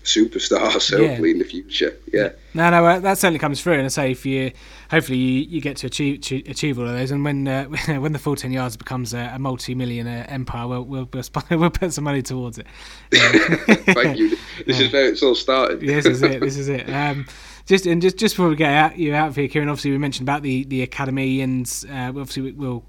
superstars 0.04 0.90
yeah. 0.98 1.08
hopefully 1.08 1.30
in 1.30 1.38
the 1.38 1.44
future. 1.44 1.96
Yeah. 2.12 2.30
No, 2.54 2.70
no, 2.70 2.84
uh, 2.84 2.98
that 3.00 3.18
certainly 3.18 3.38
comes 3.38 3.62
through. 3.62 3.74
And 3.74 3.84
I 3.84 3.88
say, 3.88 4.10
if 4.10 4.26
you, 4.26 4.52
hopefully, 4.90 5.18
you, 5.18 5.42
you 5.42 5.60
get 5.60 5.76
to 5.78 5.86
achieve 5.86 6.22
to 6.22 6.36
achieve 6.48 6.78
all 6.78 6.86
of 6.86 6.92
those. 6.92 7.10
And 7.10 7.24
when 7.24 7.46
uh, 7.46 7.64
when 7.86 8.12
the 8.12 8.18
full 8.18 8.36
ten 8.36 8.52
yards 8.52 8.76
becomes 8.76 9.14
a, 9.14 9.32
a 9.34 9.38
multi-millionaire 9.38 10.26
empire, 10.28 10.66
we'll 10.66 10.84
we'll, 10.84 11.08
we'll, 11.12 11.24
we'll 11.58 11.70
put 11.70 11.92
some 11.92 12.04
money 12.04 12.22
towards 12.22 12.58
it. 12.58 12.66
Thank 13.12 14.18
you. 14.18 14.36
This 14.66 14.78
yeah. 14.78 14.86
is 14.86 14.92
where 14.92 15.08
it's 15.08 15.22
all 15.22 15.34
started. 15.34 15.80
this 15.80 16.06
is 16.06 16.22
it. 16.22 16.40
This 16.40 16.56
is 16.56 16.68
it. 16.68 16.88
Um, 16.90 17.26
just 17.66 17.86
and 17.86 18.02
just 18.02 18.16
just 18.16 18.34
before 18.34 18.48
we 18.48 18.56
get 18.56 18.72
out, 18.72 18.98
you 18.98 19.14
out 19.14 19.28
of 19.28 19.36
here, 19.36 19.48
Kieran. 19.48 19.68
Obviously, 19.68 19.92
we 19.92 19.98
mentioned 19.98 20.28
about 20.28 20.42
the 20.42 20.64
the 20.64 20.82
academy, 20.82 21.40
and 21.40 21.70
uh, 21.88 22.08
obviously 22.08 22.52
we'll 22.52 22.84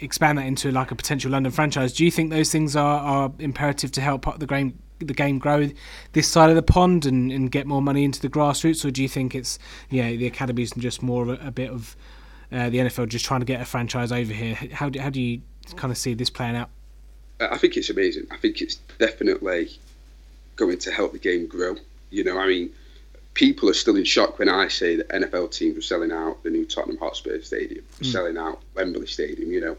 expand 0.00 0.38
that 0.38 0.46
into 0.46 0.70
like 0.70 0.90
a 0.90 0.94
potential 0.94 1.30
London 1.30 1.50
franchise. 1.50 1.92
Do 1.92 2.04
you 2.04 2.10
think 2.10 2.30
those 2.30 2.50
things 2.50 2.76
are, 2.76 3.00
are 3.00 3.32
imperative 3.38 3.90
to 3.92 4.00
help 4.00 4.38
the 4.38 4.46
game 4.46 4.78
the 4.98 5.14
game 5.14 5.38
grow 5.38 5.68
this 6.12 6.28
side 6.28 6.50
of 6.50 6.56
the 6.56 6.62
pond 6.62 7.06
and, 7.06 7.32
and 7.32 7.50
get 7.50 7.66
more 7.66 7.82
money 7.82 8.04
into 8.04 8.20
the 8.20 8.28
grassroots, 8.28 8.84
or 8.84 8.90
do 8.90 9.02
you 9.02 9.08
think 9.08 9.34
it's 9.34 9.58
yeah 9.90 10.10
the 10.10 10.26
academies 10.26 10.72
and 10.72 10.82
just 10.82 11.02
more 11.02 11.28
a, 11.28 11.48
a 11.48 11.50
bit 11.50 11.70
of 11.70 11.96
uh, 12.52 12.70
the 12.70 12.78
NFL 12.78 13.08
just 13.08 13.24
trying 13.24 13.40
to 13.40 13.46
get 13.46 13.60
a 13.60 13.64
franchise 13.64 14.12
over 14.12 14.32
here? 14.32 14.54
How 14.72 14.88
do, 14.88 15.00
how 15.00 15.10
do 15.10 15.20
you 15.20 15.40
kind 15.76 15.90
of 15.90 15.98
see 15.98 16.14
this 16.14 16.30
playing 16.30 16.56
out? 16.56 16.70
I 17.40 17.58
think 17.58 17.76
it's 17.76 17.90
amazing. 17.90 18.26
I 18.30 18.36
think 18.36 18.60
it's 18.60 18.76
definitely 18.98 19.70
going 20.56 20.78
to 20.78 20.92
help 20.92 21.12
the 21.12 21.18
game 21.18 21.46
grow. 21.46 21.76
You 22.10 22.24
know, 22.24 22.38
I 22.38 22.46
mean, 22.46 22.70
people 23.34 23.68
are 23.68 23.74
still 23.74 23.96
in 23.96 24.04
shock 24.04 24.38
when 24.38 24.48
I 24.48 24.68
say 24.68 24.96
that 24.96 25.08
NFL 25.08 25.50
teams 25.50 25.76
are 25.76 25.82
selling 25.82 26.12
out 26.12 26.42
the 26.44 26.50
new 26.50 26.64
Tottenham 26.64 26.98
Hotspur 26.98 27.40
Stadium, 27.40 27.84
mm. 28.00 28.06
selling 28.06 28.38
out 28.38 28.62
Wembley 28.74 29.06
Stadium. 29.06 29.50
You 29.50 29.60
know, 29.60 29.76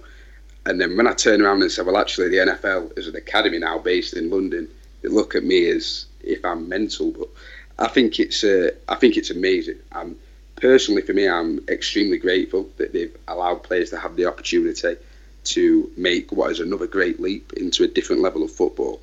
and 0.65 0.81
then 0.81 0.97
when 0.97 1.07
I 1.07 1.13
turn 1.13 1.41
around 1.41 1.61
and 1.61 1.71
say, 1.71 1.81
well, 1.81 1.97
actually, 1.97 2.29
the 2.29 2.37
NFL 2.37 2.97
is 2.97 3.07
an 3.07 3.15
academy 3.15 3.59
now 3.59 3.77
based 3.77 4.13
in 4.13 4.29
London 4.29 4.67
they 5.05 5.13
look 5.13 5.35
at 5.35 5.43
me 5.43 5.67
as 5.69 6.05
if 6.21 6.43
I'm 6.43 6.67
mental. 6.67 7.11
But 7.11 7.29
I 7.77 7.87
think 7.87 8.19
it's 8.19 8.43
uh, 8.43 8.71
I 8.89 8.95
think 8.95 9.17
it's 9.17 9.29
amazing. 9.29 9.79
I'm 9.91 10.17
personally 10.55 11.01
for 11.01 11.13
me, 11.13 11.27
I'm 11.27 11.63
extremely 11.67 12.17
grateful 12.17 12.69
that 12.77 12.93
they've 12.93 13.15
allowed 13.27 13.63
players 13.63 13.91
to 13.91 13.99
have 13.99 14.15
the 14.15 14.25
opportunity 14.25 14.95
to 15.45 15.91
make 15.95 16.31
what 16.31 16.51
is 16.51 16.59
another 16.59 16.87
great 16.87 17.19
leap 17.19 17.53
into 17.53 17.83
a 17.83 17.87
different 17.87 18.21
level 18.21 18.43
of 18.43 18.51
football. 18.51 18.99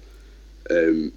Um, 0.71 1.13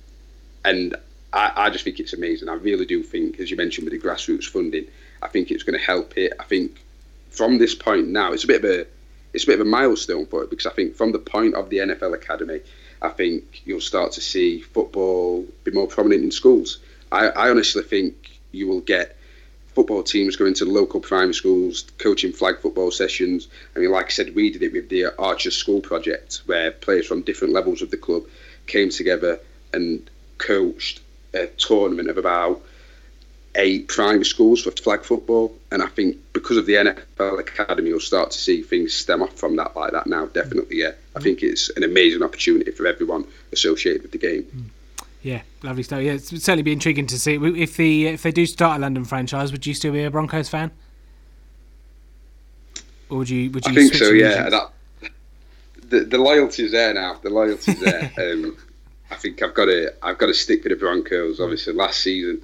and 0.64 0.96
I, 1.34 1.52
I, 1.56 1.70
just 1.72 1.84
think 1.84 2.00
it's 2.00 2.14
amazing. 2.14 2.50
I 2.50 2.54
really 2.54 2.86
do 2.86 3.02
think, 3.02 3.40
as 3.40 3.50
you 3.50 3.58
mentioned 3.58 3.90
with 3.90 4.00
the 4.00 4.08
grassroots 4.08 4.46
funding, 4.46 4.86
I 5.24 5.28
think 5.28 5.50
it's 5.50 5.64
going 5.64 5.80
to 5.80 5.84
help 5.84 6.16
it. 6.18 6.34
I 6.40 6.44
think 6.44 6.84
from 7.30 7.58
this 7.58 7.74
point 7.74 8.10
now, 8.10 8.34
it's 8.34 8.44
a 8.44 8.48
bit 8.48 8.64
of 8.64 8.70
a 8.70 8.86
it's 9.34 9.44
a 9.46 9.48
bit 9.48 9.60
of 9.60 9.68
a 9.68 9.70
milestone 9.70 10.26
for 10.28 10.44
it 10.44 10.50
because 10.50 10.68
I 10.68 10.72
think 10.72 10.96
from 10.96 11.12
the 11.12 11.20
point 11.20 11.56
of 11.56 11.70
the 11.70 11.78
NFL 11.78 12.14
academy, 12.14 12.62
I 13.06 13.10
think 13.10 13.62
you'll 13.66 13.82
start 13.82 14.14
to 14.14 14.22
see 14.22 14.62
football 14.62 15.46
be 15.64 15.72
more 15.72 15.88
prominent 15.88 16.24
in 16.24 16.32
schools. 16.32 16.80
I, 17.12 17.28
I 17.28 17.50
honestly 17.50 17.84
think 17.84 18.40
you 18.52 18.68
will 18.68 18.82
get 18.82 19.16
football 19.76 20.04
teams 20.04 20.38
going 20.38 20.54
to 20.56 20.66
local 20.66 21.00
primary 21.00 21.34
schools, 21.34 21.86
coaching 21.98 22.32
flag 22.32 22.60
football 22.60 22.92
sessions. 22.92 23.48
I 23.76 23.80
mean, 23.80 23.92
like 23.92 24.08
I 24.08 24.10
said, 24.10 24.34
we 24.34 24.50
did 24.50 24.64
it 24.64 24.72
with 24.72 24.90
the 24.90 25.08
Archer 25.20 25.52
School 25.52 25.82
Project, 25.82 26.42
where 26.46 26.72
players 26.72 27.06
from 27.06 27.22
different 27.22 27.54
levels 27.54 27.82
of 27.82 27.92
the 27.92 27.98
club 27.98 28.24
came 28.68 28.90
together 28.90 29.40
and 29.74 30.10
coached 30.38 31.02
a 31.34 31.48
tournament 31.48 32.10
of 32.10 32.18
about 32.18 32.62
eight 33.56 33.88
primary 33.88 34.26
schools 34.26 34.64
for 34.64 34.72
flag 34.72 35.04
football. 35.04 35.56
And 35.72 35.82
I 35.82 35.88
think 35.88 36.18
because 36.34 36.58
of 36.58 36.66
the 36.66 36.74
NFL 36.74 37.40
Academy, 37.40 37.90
you'll 37.90 38.00
start 38.00 38.32
to 38.32 38.38
see 38.38 38.62
things 38.62 38.94
stem 38.94 39.22
off 39.22 39.34
from 39.34 39.56
that 39.56 39.76
like 39.76 39.92
that 39.92 40.08
now. 40.08 40.26
Definitely, 40.28 40.78
yeah. 40.78 40.92
I 41.16 41.20
think 41.20 41.42
it's 41.42 41.70
an 41.70 41.84
amazing 41.84 42.24
opportunity 42.24 42.72
for 42.72 42.86
everyone 42.86 43.26
associated 43.52 44.04
with 44.04 44.12
the 44.12 44.18
game. 44.18 44.44
Mm. 44.44 44.64
Yeah, 45.22 45.42
lovely 45.64 45.82
stuff. 45.82 46.04
Yeah, 46.04 46.14
it's 46.14 46.30
certainly 46.30 46.62
be 46.62 46.72
intriguing 46.72 47.08
to 47.08 47.18
see 47.18 47.34
if 47.34 47.78
the 47.78 48.06
if 48.06 48.22
they 48.22 48.32
do 48.32 48.46
start 48.46 48.78
a 48.78 48.82
London 48.82 49.06
franchise. 49.06 49.52
Would 49.52 49.66
you 49.66 49.74
still 49.74 49.92
be 49.92 50.04
a 50.04 50.12
Broncos 50.12 50.50
fan, 50.50 50.70
or 53.10 53.18
would 53.18 53.30
you? 53.32 53.50
Would 53.50 53.66
you 53.66 53.72
I 53.72 53.76
think 53.76 53.96
so. 53.96 54.12
Yeah, 54.12 54.52
that, 54.52 54.72
the 55.90 56.02
the 56.02 56.20
loyalty's 56.20 56.74
there 56.74 56.94
now. 56.94 57.16
The 57.24 57.32
loyalty's 57.32 57.80
there. 57.80 58.12
um, 58.20 58.56
I 59.10 59.16
think 59.16 59.42
I've 59.42 59.56
got 59.56 59.66
to 59.66 59.96
I've 60.04 60.20
got 60.20 60.28
to 60.28 60.34
stick 60.36 60.64
with 60.64 60.74
the 60.74 60.76
Broncos. 60.76 61.40
Obviously, 61.40 61.74
last 61.74 62.02
season 62.02 62.44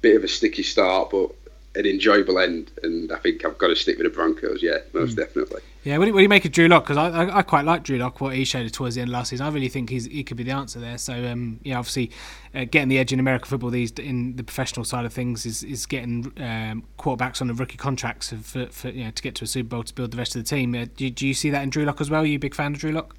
bit 0.00 0.16
of 0.16 0.24
a 0.24 0.28
sticky 0.28 0.62
start, 0.62 1.10
but 1.10 1.30
an 1.74 1.86
enjoyable 1.86 2.38
end. 2.38 2.70
And 2.82 3.12
I 3.12 3.16
think 3.16 3.44
I've 3.44 3.58
got 3.58 3.68
to 3.68 3.76
stick 3.76 3.98
with 3.98 4.06
the 4.06 4.10
Broncos. 4.10 4.62
Yeah, 4.62 4.78
most 4.92 5.12
mm. 5.12 5.16
definitely. 5.16 5.62
Yeah, 5.84 5.96
what 5.96 6.04
do, 6.04 6.08
you, 6.08 6.14
what 6.14 6.18
do 6.18 6.22
you 6.24 6.28
make 6.28 6.44
of 6.44 6.52
Drew 6.52 6.68
Lock? 6.68 6.84
Because 6.84 6.96
I, 6.96 7.08
I, 7.08 7.38
I, 7.38 7.42
quite 7.42 7.64
like 7.64 7.84
Drew 7.84 7.98
Lock. 7.98 8.20
What 8.20 8.34
he 8.34 8.44
showed 8.44 8.70
towards 8.72 8.96
the 8.96 9.00
end 9.00 9.08
of 9.08 9.12
last 9.12 9.30
season, 9.30 9.46
I 9.46 9.50
really 9.50 9.68
think 9.68 9.88
he's 9.88 10.06
he 10.06 10.24
could 10.24 10.36
be 10.36 10.42
the 10.42 10.50
answer 10.50 10.80
there. 10.80 10.98
So 10.98 11.14
um, 11.14 11.60
yeah, 11.62 11.78
obviously 11.78 12.10
uh, 12.54 12.64
getting 12.64 12.88
the 12.88 12.98
edge 12.98 13.12
in 13.12 13.20
American 13.20 13.48
football 13.48 13.70
these 13.70 13.92
in 13.92 14.36
the 14.36 14.44
professional 14.44 14.84
side 14.84 15.06
of 15.06 15.12
things 15.12 15.46
is 15.46 15.62
is 15.62 15.86
getting 15.86 16.32
um, 16.38 16.84
quarterbacks 16.98 17.40
on 17.40 17.46
the 17.46 17.54
rookie 17.54 17.78
contracts 17.78 18.34
for, 18.42 18.66
for 18.66 18.88
you 18.88 19.04
know 19.04 19.10
to 19.12 19.22
get 19.22 19.34
to 19.36 19.44
a 19.44 19.46
Super 19.46 19.68
Bowl 19.68 19.84
to 19.84 19.94
build 19.94 20.10
the 20.10 20.18
rest 20.18 20.34
of 20.36 20.44
the 20.44 20.48
team. 20.48 20.74
Uh, 20.74 20.86
do, 20.96 21.08
do 21.10 21.26
you 21.26 21.32
see 21.32 21.48
that 21.50 21.62
in 21.62 21.70
Drew 21.70 21.84
Lock 21.84 22.00
as 22.00 22.10
well? 22.10 22.22
Are 22.22 22.26
you 22.26 22.36
a 22.36 22.40
big 22.40 22.54
fan 22.54 22.74
of 22.74 22.80
Drew 22.80 22.92
Lock? 22.92 23.14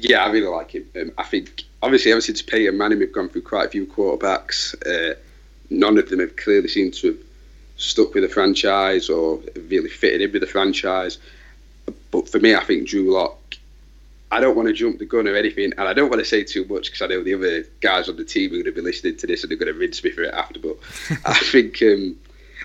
Yeah, 0.00 0.24
I 0.24 0.30
really 0.30 0.46
like 0.46 0.72
him. 0.72 0.88
Um, 1.00 1.12
I 1.18 1.24
think 1.24 1.64
obviously 1.82 2.12
ever 2.12 2.20
since 2.20 2.40
Peyton 2.40 2.78
Manning, 2.78 3.00
we've 3.00 3.12
gone 3.12 3.28
through 3.28 3.42
quite 3.42 3.66
a 3.66 3.70
few 3.70 3.86
quarterbacks. 3.86 4.74
Uh, 4.86 5.16
none 5.70 5.98
of 5.98 6.08
them 6.08 6.20
have 6.20 6.36
clearly 6.36 6.68
seemed 6.68 6.94
to 6.94 7.08
have 7.08 7.18
stuck 7.76 8.14
with 8.14 8.22
the 8.22 8.28
franchise 8.28 9.08
or 9.10 9.40
really 9.68 9.88
fitted 9.88 10.20
in 10.20 10.32
with 10.32 10.42
the 10.42 10.46
franchise. 10.46 11.18
But 12.10 12.28
for 12.28 12.38
me, 12.38 12.54
I 12.54 12.64
think 12.64 12.88
Drew 12.88 13.12
Lock. 13.12 13.36
I 14.30 14.40
don't 14.40 14.56
want 14.56 14.68
to 14.68 14.74
jump 14.74 14.98
the 14.98 15.06
gun 15.06 15.26
or 15.26 15.34
anything, 15.34 15.72
and 15.78 15.88
I 15.88 15.94
don't 15.94 16.10
want 16.10 16.20
to 16.20 16.24
say 16.24 16.44
too 16.44 16.66
much 16.66 16.86
because 16.86 17.00
I 17.00 17.06
know 17.06 17.22
the 17.22 17.34
other 17.34 17.66
guys 17.80 18.10
on 18.10 18.16
the 18.16 18.24
team 18.24 18.50
are 18.50 18.54
going 18.54 18.64
to 18.66 18.72
be 18.72 18.82
listening 18.82 19.16
to 19.16 19.26
this 19.26 19.42
and 19.42 19.50
they're 19.50 19.58
going 19.58 19.72
to 19.72 19.78
rinse 19.78 20.04
me 20.04 20.10
for 20.10 20.22
it 20.22 20.34
after. 20.34 20.60
But 20.60 20.76
I 21.24 21.34
think 21.34 21.82
um, 21.82 22.14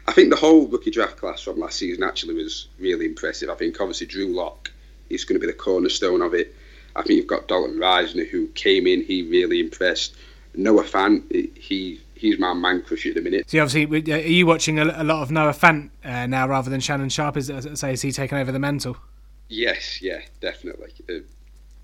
I 0.07 0.11
think 0.11 0.29
the 0.29 0.35
whole 0.35 0.67
rookie 0.67 0.91
draft 0.91 1.17
class 1.17 1.41
from 1.41 1.59
last 1.59 1.79
season 1.79 2.03
actually 2.03 2.35
was 2.35 2.67
really 2.79 3.05
impressive. 3.05 3.49
I 3.49 3.55
think 3.55 3.79
obviously 3.79 4.07
Drew 4.07 4.27
Lock 4.27 4.71
is 5.09 5.23
going 5.23 5.39
to 5.39 5.45
be 5.45 5.51
the 5.51 5.57
cornerstone 5.57 6.21
of 6.21 6.33
it. 6.33 6.53
I 6.95 7.01
think 7.01 7.17
you've 7.17 7.27
got 7.27 7.47
Dalton 7.47 7.77
Risner 7.77 8.27
who 8.27 8.47
came 8.49 8.87
in, 8.87 9.03
he 9.03 9.23
really 9.23 9.59
impressed. 9.59 10.15
Noah 10.55 10.83
Fant, 10.83 11.23
he 11.57 11.99
he's 12.15 12.39
my 12.39 12.53
man 12.53 12.81
crush 12.83 13.05
at 13.05 13.15
the 13.15 13.21
minute. 13.21 13.49
So 13.49 13.59
obviously, 13.61 14.13
are 14.13 14.17
you 14.19 14.45
watching 14.45 14.79
a, 14.79 14.85
lot 14.85 15.21
of 15.21 15.31
Noah 15.31 15.53
Fant 15.53 15.89
uh, 16.05 16.25
now 16.25 16.47
rather 16.47 16.69
than 16.69 16.79
Shannon 16.79 17.09
Sharpe? 17.09 17.37
Is 17.37 17.51
say 17.75 17.93
is 17.93 18.01
he 18.01 18.11
taking 18.11 18.37
over 18.37 18.51
the 18.51 18.59
mantle? 18.59 18.97
Yes, 19.49 20.01
yeah, 20.01 20.21
definitely. 20.39 20.93
Uh, 21.09 21.19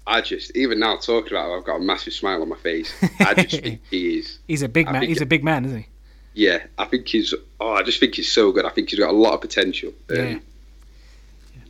I 0.08 0.22
just 0.22 0.56
even 0.56 0.80
now 0.80 0.98
talking 0.98 1.34
about 1.34 1.52
it, 1.52 1.58
I've 1.58 1.66
got 1.66 1.76
a 1.76 1.82
massive 1.82 2.14
smile 2.14 2.42
on 2.42 2.50
my 2.50 2.58
face. 2.58 2.94
I 3.20 3.34
just 3.34 3.62
think 3.62 3.82
he 3.90 4.20
is. 4.20 4.40
He's 4.48 4.62
a 4.62 4.70
big 4.70 4.92
man. 4.92 5.04
He's 5.04 5.22
a 5.22 5.26
big 5.26 5.44
man, 5.44 5.66
isn't 5.66 5.80
he? 5.80 5.88
Yeah, 6.34 6.64
I 6.78 6.86
think 6.86 7.08
he's. 7.08 7.34
Oh, 7.60 7.74
I 7.74 7.84
just 7.84 8.00
think 8.00 8.16
he's 8.16 8.32
so 8.32 8.52
good. 8.52 8.66
I 8.66 8.70
think 8.70 8.90
he's 8.90 9.00
got 9.00 9.10
a 9.10 9.18
lot 9.18 9.34
of 9.34 9.42
potential. 9.42 9.94
Um, 10.10 10.18
yeah. 10.18 10.40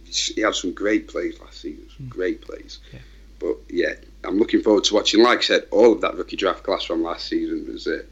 He 0.05 0.41
had 0.41 0.55
some 0.55 0.73
great 0.73 1.07
plays 1.07 1.39
last 1.39 1.61
season. 1.61 1.87
Some 1.95 2.07
mm. 2.07 2.09
great 2.09 2.41
plays. 2.41 2.79
Yeah. 2.91 2.99
But 3.39 3.57
yeah, 3.69 3.93
I'm 4.23 4.37
looking 4.37 4.61
forward 4.61 4.83
to 4.85 4.93
watching. 4.93 5.23
Like 5.23 5.39
I 5.39 5.41
said, 5.41 5.67
all 5.71 5.93
of 5.93 6.01
that 6.01 6.15
rookie 6.15 6.35
draft 6.35 6.63
class 6.63 6.83
from 6.83 7.03
last 7.03 7.27
season 7.27 7.65
was 7.71 7.87
uh, 7.87 8.03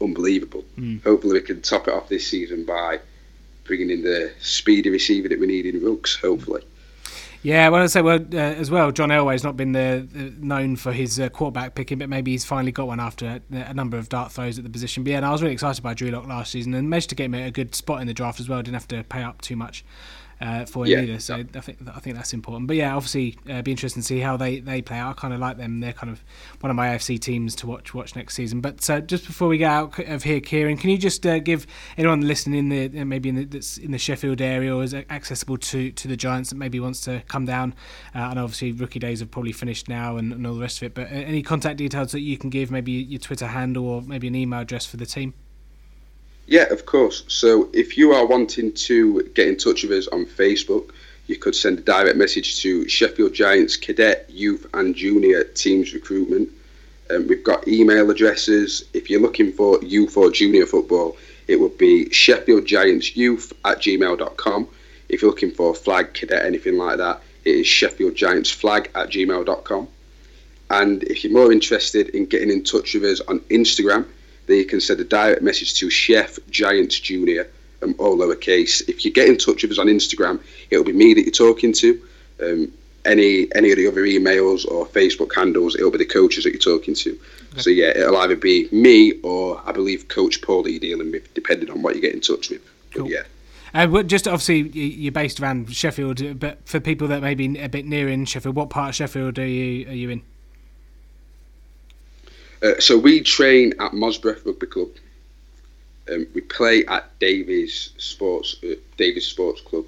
unbelievable. 0.00 0.64
Mm. 0.76 1.02
Hopefully, 1.02 1.34
we 1.34 1.40
can 1.40 1.62
top 1.62 1.88
it 1.88 1.94
off 1.94 2.08
this 2.08 2.26
season 2.26 2.64
by 2.64 3.00
bringing 3.64 3.90
in 3.90 4.02
the 4.02 4.32
speedy 4.40 4.90
receiver 4.90 5.28
that 5.28 5.40
we 5.40 5.46
need 5.46 5.66
in 5.66 5.82
Rooks. 5.82 6.16
hopefully. 6.16 6.62
Yeah, 7.42 7.68
well, 7.68 7.82
I 7.82 7.86
say 7.88 8.00
well 8.00 8.24
uh, 8.32 8.36
as 8.36 8.70
well. 8.70 8.90
John 8.90 9.10
Elway's 9.10 9.44
not 9.44 9.54
been 9.54 9.72
the, 9.72 10.08
the 10.10 10.32
known 10.38 10.76
for 10.76 10.92
his 10.92 11.20
uh, 11.20 11.28
quarterback 11.28 11.74
picking, 11.74 11.98
but 11.98 12.08
maybe 12.08 12.30
he's 12.30 12.46
finally 12.46 12.72
got 12.72 12.86
one 12.86 13.00
after 13.00 13.42
a, 13.52 13.74
number 13.74 13.98
of 13.98 14.08
dart 14.08 14.32
throws 14.32 14.56
at 14.56 14.64
the 14.64 14.70
position. 14.70 15.04
But 15.04 15.10
yeah, 15.10 15.16
and 15.18 15.26
I 15.26 15.30
was 15.30 15.42
really 15.42 15.52
excited 15.52 15.82
by 15.82 15.92
Drew 15.92 16.10
Lock 16.10 16.26
last 16.26 16.52
season 16.52 16.72
and 16.72 16.88
managed 16.88 17.10
to 17.10 17.14
get 17.14 17.26
him 17.26 17.34
a 17.34 17.50
good 17.50 17.74
spot 17.74 18.00
in 18.00 18.06
the 18.06 18.14
draft 18.14 18.40
as 18.40 18.48
well. 18.48 18.62
Didn't 18.62 18.72
have 18.72 18.88
to 18.88 19.04
pay 19.04 19.22
up 19.22 19.42
too 19.42 19.56
much 19.56 19.84
uh, 20.44 20.66
for 20.66 20.84
him 20.84 20.92
yeah, 20.92 21.00
either. 21.00 21.18
So 21.18 21.36
yeah. 21.36 21.44
I 21.54 21.60
think 21.60 21.78
I 21.88 21.98
think 22.00 22.16
that's 22.16 22.34
important. 22.34 22.66
But 22.66 22.76
yeah, 22.76 22.94
obviously, 22.94 23.38
uh, 23.50 23.62
be 23.62 23.70
interesting 23.70 24.02
to 24.02 24.06
see 24.06 24.20
how 24.20 24.36
they, 24.36 24.60
they 24.60 24.82
play. 24.82 24.98
out. 24.98 25.16
I 25.16 25.20
kind 25.20 25.32
of 25.32 25.40
like 25.40 25.56
them. 25.56 25.80
They're 25.80 25.94
kind 25.94 26.12
of 26.12 26.22
one 26.60 26.70
of 26.70 26.76
my 26.76 26.88
AFC 26.88 27.18
teams 27.18 27.54
to 27.56 27.66
watch 27.66 27.94
watch 27.94 28.14
next 28.14 28.34
season. 28.34 28.60
But 28.60 28.88
uh, 28.90 29.00
just 29.00 29.26
before 29.26 29.48
we 29.48 29.56
get 29.56 29.70
out 29.70 29.98
of 29.98 30.22
here, 30.22 30.40
Kieran, 30.40 30.76
can 30.76 30.90
you 30.90 30.98
just 30.98 31.24
uh, 31.24 31.38
give 31.38 31.66
anyone 31.96 32.20
listening 32.20 32.58
in 32.58 32.90
the 32.90 33.00
uh, 33.00 33.04
maybe 33.06 33.30
in 33.30 33.36
the, 33.36 33.44
that's 33.44 33.78
in 33.78 33.90
the 33.90 33.98
Sheffield 33.98 34.42
area 34.42 34.74
or 34.74 34.82
is 34.84 34.92
accessible 34.92 35.56
to, 35.56 35.90
to 35.92 36.08
the 36.08 36.16
Giants 36.16 36.50
that 36.50 36.56
maybe 36.56 36.78
wants 36.78 37.00
to 37.02 37.22
come 37.26 37.46
down? 37.46 37.74
Uh, 38.14 38.18
and 38.18 38.38
obviously, 38.38 38.72
rookie 38.72 38.98
days 38.98 39.20
have 39.20 39.30
probably 39.30 39.52
finished 39.52 39.88
now 39.88 40.18
and, 40.18 40.30
and 40.30 40.46
all 40.46 40.54
the 40.54 40.60
rest 40.60 40.82
of 40.82 40.82
it. 40.84 40.94
But 40.94 41.08
any 41.10 41.42
contact 41.42 41.78
details 41.78 42.12
that 42.12 42.20
you 42.20 42.36
can 42.36 42.50
give, 42.50 42.70
maybe 42.70 42.92
your 42.92 43.20
Twitter 43.20 43.46
handle 43.46 43.86
or 43.88 44.02
maybe 44.02 44.26
an 44.26 44.34
email 44.34 44.60
address 44.60 44.84
for 44.84 44.98
the 44.98 45.06
team. 45.06 45.32
Yeah, 46.46 46.64
of 46.72 46.84
course. 46.84 47.24
So 47.28 47.70
if 47.72 47.96
you 47.96 48.12
are 48.12 48.26
wanting 48.26 48.72
to 48.72 49.22
get 49.34 49.48
in 49.48 49.56
touch 49.56 49.82
with 49.82 49.92
us 49.92 50.08
on 50.08 50.26
Facebook, 50.26 50.90
you 51.26 51.36
could 51.36 51.54
send 51.54 51.78
a 51.78 51.82
direct 51.82 52.16
message 52.16 52.60
to 52.60 52.86
Sheffield 52.86 53.32
Giants 53.32 53.76
Cadet, 53.76 54.28
Youth 54.28 54.66
and 54.74 54.94
Junior 54.94 55.44
Teams 55.44 55.94
Recruitment. 55.94 56.50
Um, 57.10 57.26
we've 57.26 57.44
got 57.44 57.66
email 57.66 58.10
addresses. 58.10 58.84
If 58.92 59.08
you're 59.08 59.22
looking 59.22 59.52
for 59.52 59.82
youth 59.82 60.16
or 60.16 60.30
junior 60.30 60.66
football, 60.66 61.16
it 61.48 61.56
would 61.60 61.78
be 61.78 62.10
Sheffield 62.10 62.66
Giants 62.66 63.16
Youth 63.16 63.52
at 63.64 63.78
gmail.com. 63.78 64.68
If 65.08 65.22
you're 65.22 65.30
looking 65.30 65.50
for 65.50 65.74
flag, 65.74 66.12
cadet, 66.14 66.44
anything 66.44 66.76
like 66.76 66.98
that, 66.98 67.22
it 67.44 67.56
is 67.56 67.66
Sheffield 67.66 68.14
Giants 68.14 68.50
Flag 68.50 68.90
at 68.94 69.10
gmail.com. 69.10 69.88
And 70.70 71.02
if 71.04 71.24
you're 71.24 71.32
more 71.32 71.52
interested 71.52 72.08
in 72.10 72.26
getting 72.26 72.50
in 72.50 72.64
touch 72.64 72.94
with 72.94 73.04
us 73.04 73.20
on 73.28 73.40
Instagram, 73.40 74.06
then 74.46 74.58
you 74.58 74.64
can 74.64 74.80
send 74.80 75.00
a 75.00 75.04
direct 75.04 75.42
message 75.42 75.74
to 75.74 75.86
Sheff 75.86 76.38
Giants 76.50 76.98
Junior, 77.00 77.48
um, 77.82 77.94
all 77.98 78.16
lowercase. 78.16 78.86
If 78.88 79.04
you 79.04 79.12
get 79.12 79.28
in 79.28 79.38
touch 79.38 79.62
with 79.62 79.72
us 79.72 79.78
on 79.78 79.86
Instagram, 79.86 80.40
it'll 80.70 80.84
be 80.84 80.92
me 80.92 81.14
that 81.14 81.22
you're 81.22 81.32
talking 81.32 81.72
to. 81.74 82.02
Um, 82.42 82.72
any 83.04 83.54
any 83.54 83.70
of 83.70 83.76
the 83.76 83.86
other 83.86 84.02
emails 84.02 84.66
or 84.66 84.86
Facebook 84.86 85.34
handles, 85.34 85.74
it'll 85.74 85.90
be 85.90 85.98
the 85.98 86.06
coaches 86.06 86.44
that 86.44 86.52
you're 86.52 86.78
talking 86.78 86.94
to. 86.94 87.10
Okay. 87.10 87.60
So 87.60 87.70
yeah, 87.70 87.88
it'll 87.88 88.16
either 88.16 88.36
be 88.36 88.68
me 88.72 89.20
or 89.22 89.60
I 89.66 89.72
believe 89.72 90.08
Coach 90.08 90.40
Paul 90.42 90.62
that 90.62 90.70
you're 90.70 90.80
dealing 90.80 91.10
with, 91.10 91.32
depending 91.34 91.70
on 91.70 91.82
what 91.82 91.94
you 91.94 92.00
get 92.00 92.14
in 92.14 92.20
touch 92.20 92.50
with. 92.50 92.62
Cool. 92.92 93.04
But 93.04 93.12
yeah. 93.12 93.22
Uh, 93.74 94.02
just 94.04 94.28
obviously 94.28 94.68
you're 94.68 95.10
based 95.10 95.40
around 95.40 95.74
Sheffield, 95.74 96.38
but 96.38 96.66
for 96.66 96.78
people 96.78 97.08
that 97.08 97.22
may 97.22 97.34
be 97.34 97.58
a 97.58 97.68
bit 97.68 97.84
near 97.84 98.08
in 98.08 98.24
Sheffield, 98.24 98.54
what 98.54 98.70
part 98.70 98.90
of 98.90 98.94
Sheffield 98.94 99.38
are 99.38 99.46
you 99.46 99.88
are 99.88 99.94
you 99.94 100.10
in? 100.10 100.22
Uh, 102.64 102.80
so 102.80 102.96
we 102.96 103.20
train 103.20 103.74
at 103.78 103.92
Mosborough 103.92 104.44
Rugby 104.46 104.66
Club. 104.66 104.88
Um, 106.10 106.26
we 106.34 106.40
play 106.40 106.84
at 106.86 107.18
Davies 107.18 107.90
Sports 107.98 108.56
uh, 108.64 108.74
Davies 108.96 109.26
Sports 109.26 109.60
Club, 109.60 109.84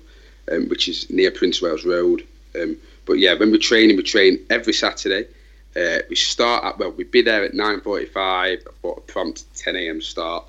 um, 0.53 0.69
which 0.69 0.87
is 0.89 1.09
near 1.11 1.31
Prince 1.31 1.63
Wales 1.63 1.85
Road. 1.87 2.27
Um, 2.55 2.77
but 3.07 3.15
yeah, 3.15 3.35
when 3.35 3.51
we're 3.51 3.59
training, 3.59 3.97
we 3.97 4.03
train 4.03 4.45
every 4.51 4.73
Saturday. 4.73 5.27
Uh, 5.75 5.99
we 6.11 6.17
start 6.17 6.65
at 6.65 6.79
well, 6.79 6.91
we'd 6.91 7.11
be 7.11 7.23
there 7.23 7.45
at 7.45 7.55
nine 7.55 7.81
forty-five 7.81 8.67
for 8.83 8.99
a 8.99 9.01
prompt 9.01 9.45
ten 9.55 9.77
a.m. 9.77 10.01
start, 10.01 10.45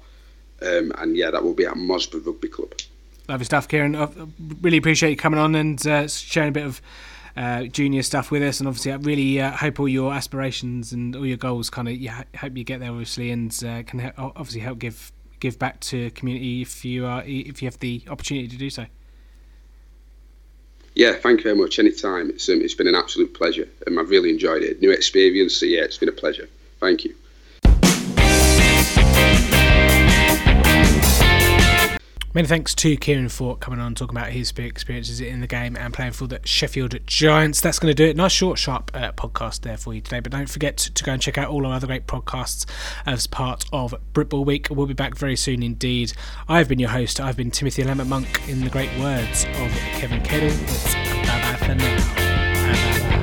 um, 0.62 0.92
and 0.98 1.16
yeah, 1.16 1.32
that 1.32 1.44
will 1.44 1.54
be 1.54 1.66
at 1.66 1.76
Mosborough 1.76 2.26
Rugby 2.26 2.50
Club. 2.50 2.74
Lovely 3.30 3.46
stuff, 3.46 3.68
Kieran. 3.68 3.96
I 3.96 4.10
really 4.62 4.78
appreciate 4.78 5.12
you 5.12 5.18
coming 5.18 5.40
on 5.40 5.54
and 5.56 5.86
uh, 5.86 6.08
sharing 6.08 6.50
a 6.50 6.54
bit 6.54 6.66
of 6.66 6.82
uh, 7.38 7.64
junior 7.66 8.02
stuff 8.02 8.32
with 8.32 8.42
us, 8.42 8.60
and 8.60 8.68
obviously 8.68 8.92
I 8.92 8.96
really 8.96 9.40
uh, 9.40 9.52
hope 9.52 9.80
all 9.80 9.88
your 9.88 10.14
aspirations 10.14 10.92
and 10.92 11.16
all 11.16 11.26
your 11.26 11.38
goals 11.38 11.70
kind 11.70 11.88
of 11.88 11.96
yeah, 11.96 12.24
hope 12.36 12.58
you 12.58 12.64
get 12.64 12.80
there 12.80 12.90
obviously, 12.90 13.32
and 13.32 13.52
uh, 13.64 13.84
can 13.84 14.12
obviously 14.18 14.62
help 14.62 14.80
give 14.80 15.12
give 15.40 15.60
back 15.60 15.80
to 15.80 16.10
community 16.12 16.64
if 16.64 16.84
you 16.84 17.06
are 17.06 17.24
if 17.26 17.62
you 17.62 17.68
have 17.68 17.80
the 17.80 18.04
opportunity 18.10 18.48
to 18.48 18.58
do 18.58 18.70
so. 18.70 18.88
Yeah, 20.96 21.14
thank 21.14 21.42
you 21.42 21.44
very 21.44 21.56
much. 21.56 21.78
Anytime, 21.78 22.32
it's 22.32 22.50
um, 22.50 22.60
it's 22.60 22.74
been 22.74 22.88
an 22.88 22.96
absolute 22.96 23.36
pleasure, 23.36 23.70
and 23.86 24.00
I've 24.00 24.10
really 24.10 24.32
enjoyed 24.32 24.64
it. 24.64 24.82
New 24.82 24.90
experience, 24.90 25.56
so 25.56 25.68
yeah, 25.68 25.82
it's 25.82 25.98
been 25.98 26.10
a 26.10 26.14
pleasure. 26.14 26.50
Thank 26.80 27.06
you. 27.06 27.16
Many 32.34 32.48
thanks 32.48 32.76
to 32.76 32.96
Kieran 32.98 33.30
for 33.30 33.58
coming 33.58 33.80
on 33.80 33.88
and 33.88 33.98
talking 33.98 34.16
about 34.16 34.30
his 34.30 34.54
experiences 34.56 35.22
in 35.22 35.40
the 35.42 35.48
game 35.48 35.76
and 35.76 35.94
playing 35.94 36.12
for 36.12 36.28
the 36.28 36.40
Sheffield 36.44 36.96
Giants. 37.08 37.62
That's 37.62 37.80
going 37.80 37.90
to 37.90 37.96
do 37.96 38.10
it. 38.10 38.16
Nice, 38.16 38.32
short, 38.32 38.60
sharp 38.60 38.92
uh, 38.94 39.12
podcast 39.14 39.62
there 39.62 39.78
for 39.78 39.94
you 39.94 40.02
today. 40.02 40.20
But 40.20 40.34
don't 40.34 40.50
forget 40.50 40.78
to 40.78 41.04
go 41.04 41.14
and 41.14 41.22
check 41.22 41.38
out 41.38 41.50
all 41.50 41.66
our 41.66 41.74
other 41.74 41.88
great 41.88 42.06
podcasts 42.06 42.66
as 43.06 43.26
part 43.28 43.66
of 43.74 43.96
Britball 44.14 44.46
Week. 44.46 44.68
We'll 44.70 44.86
be 44.88 44.94
back 44.94 45.16
very 45.16 45.36
soon 45.36 45.64
indeed. 45.64 46.14
I've 46.48 46.68
been 46.68 46.80
your 46.80 46.90
host. 46.90 47.20
I've 47.20 47.38
been 47.38 47.50
Timothy 47.50 47.84
Lambert 47.84 48.08
Monk 48.08 48.48
in 48.48 48.62
the 48.62 48.70
great 48.70 48.96
words 49.00 49.46
of 49.46 49.72
Kevin 49.98 50.22
Kettle. 50.22 50.50
Bye 51.24 51.42
bye 51.42 51.66
for 51.66 51.76
now. 51.76 51.98
Bye-bye. 52.68 53.17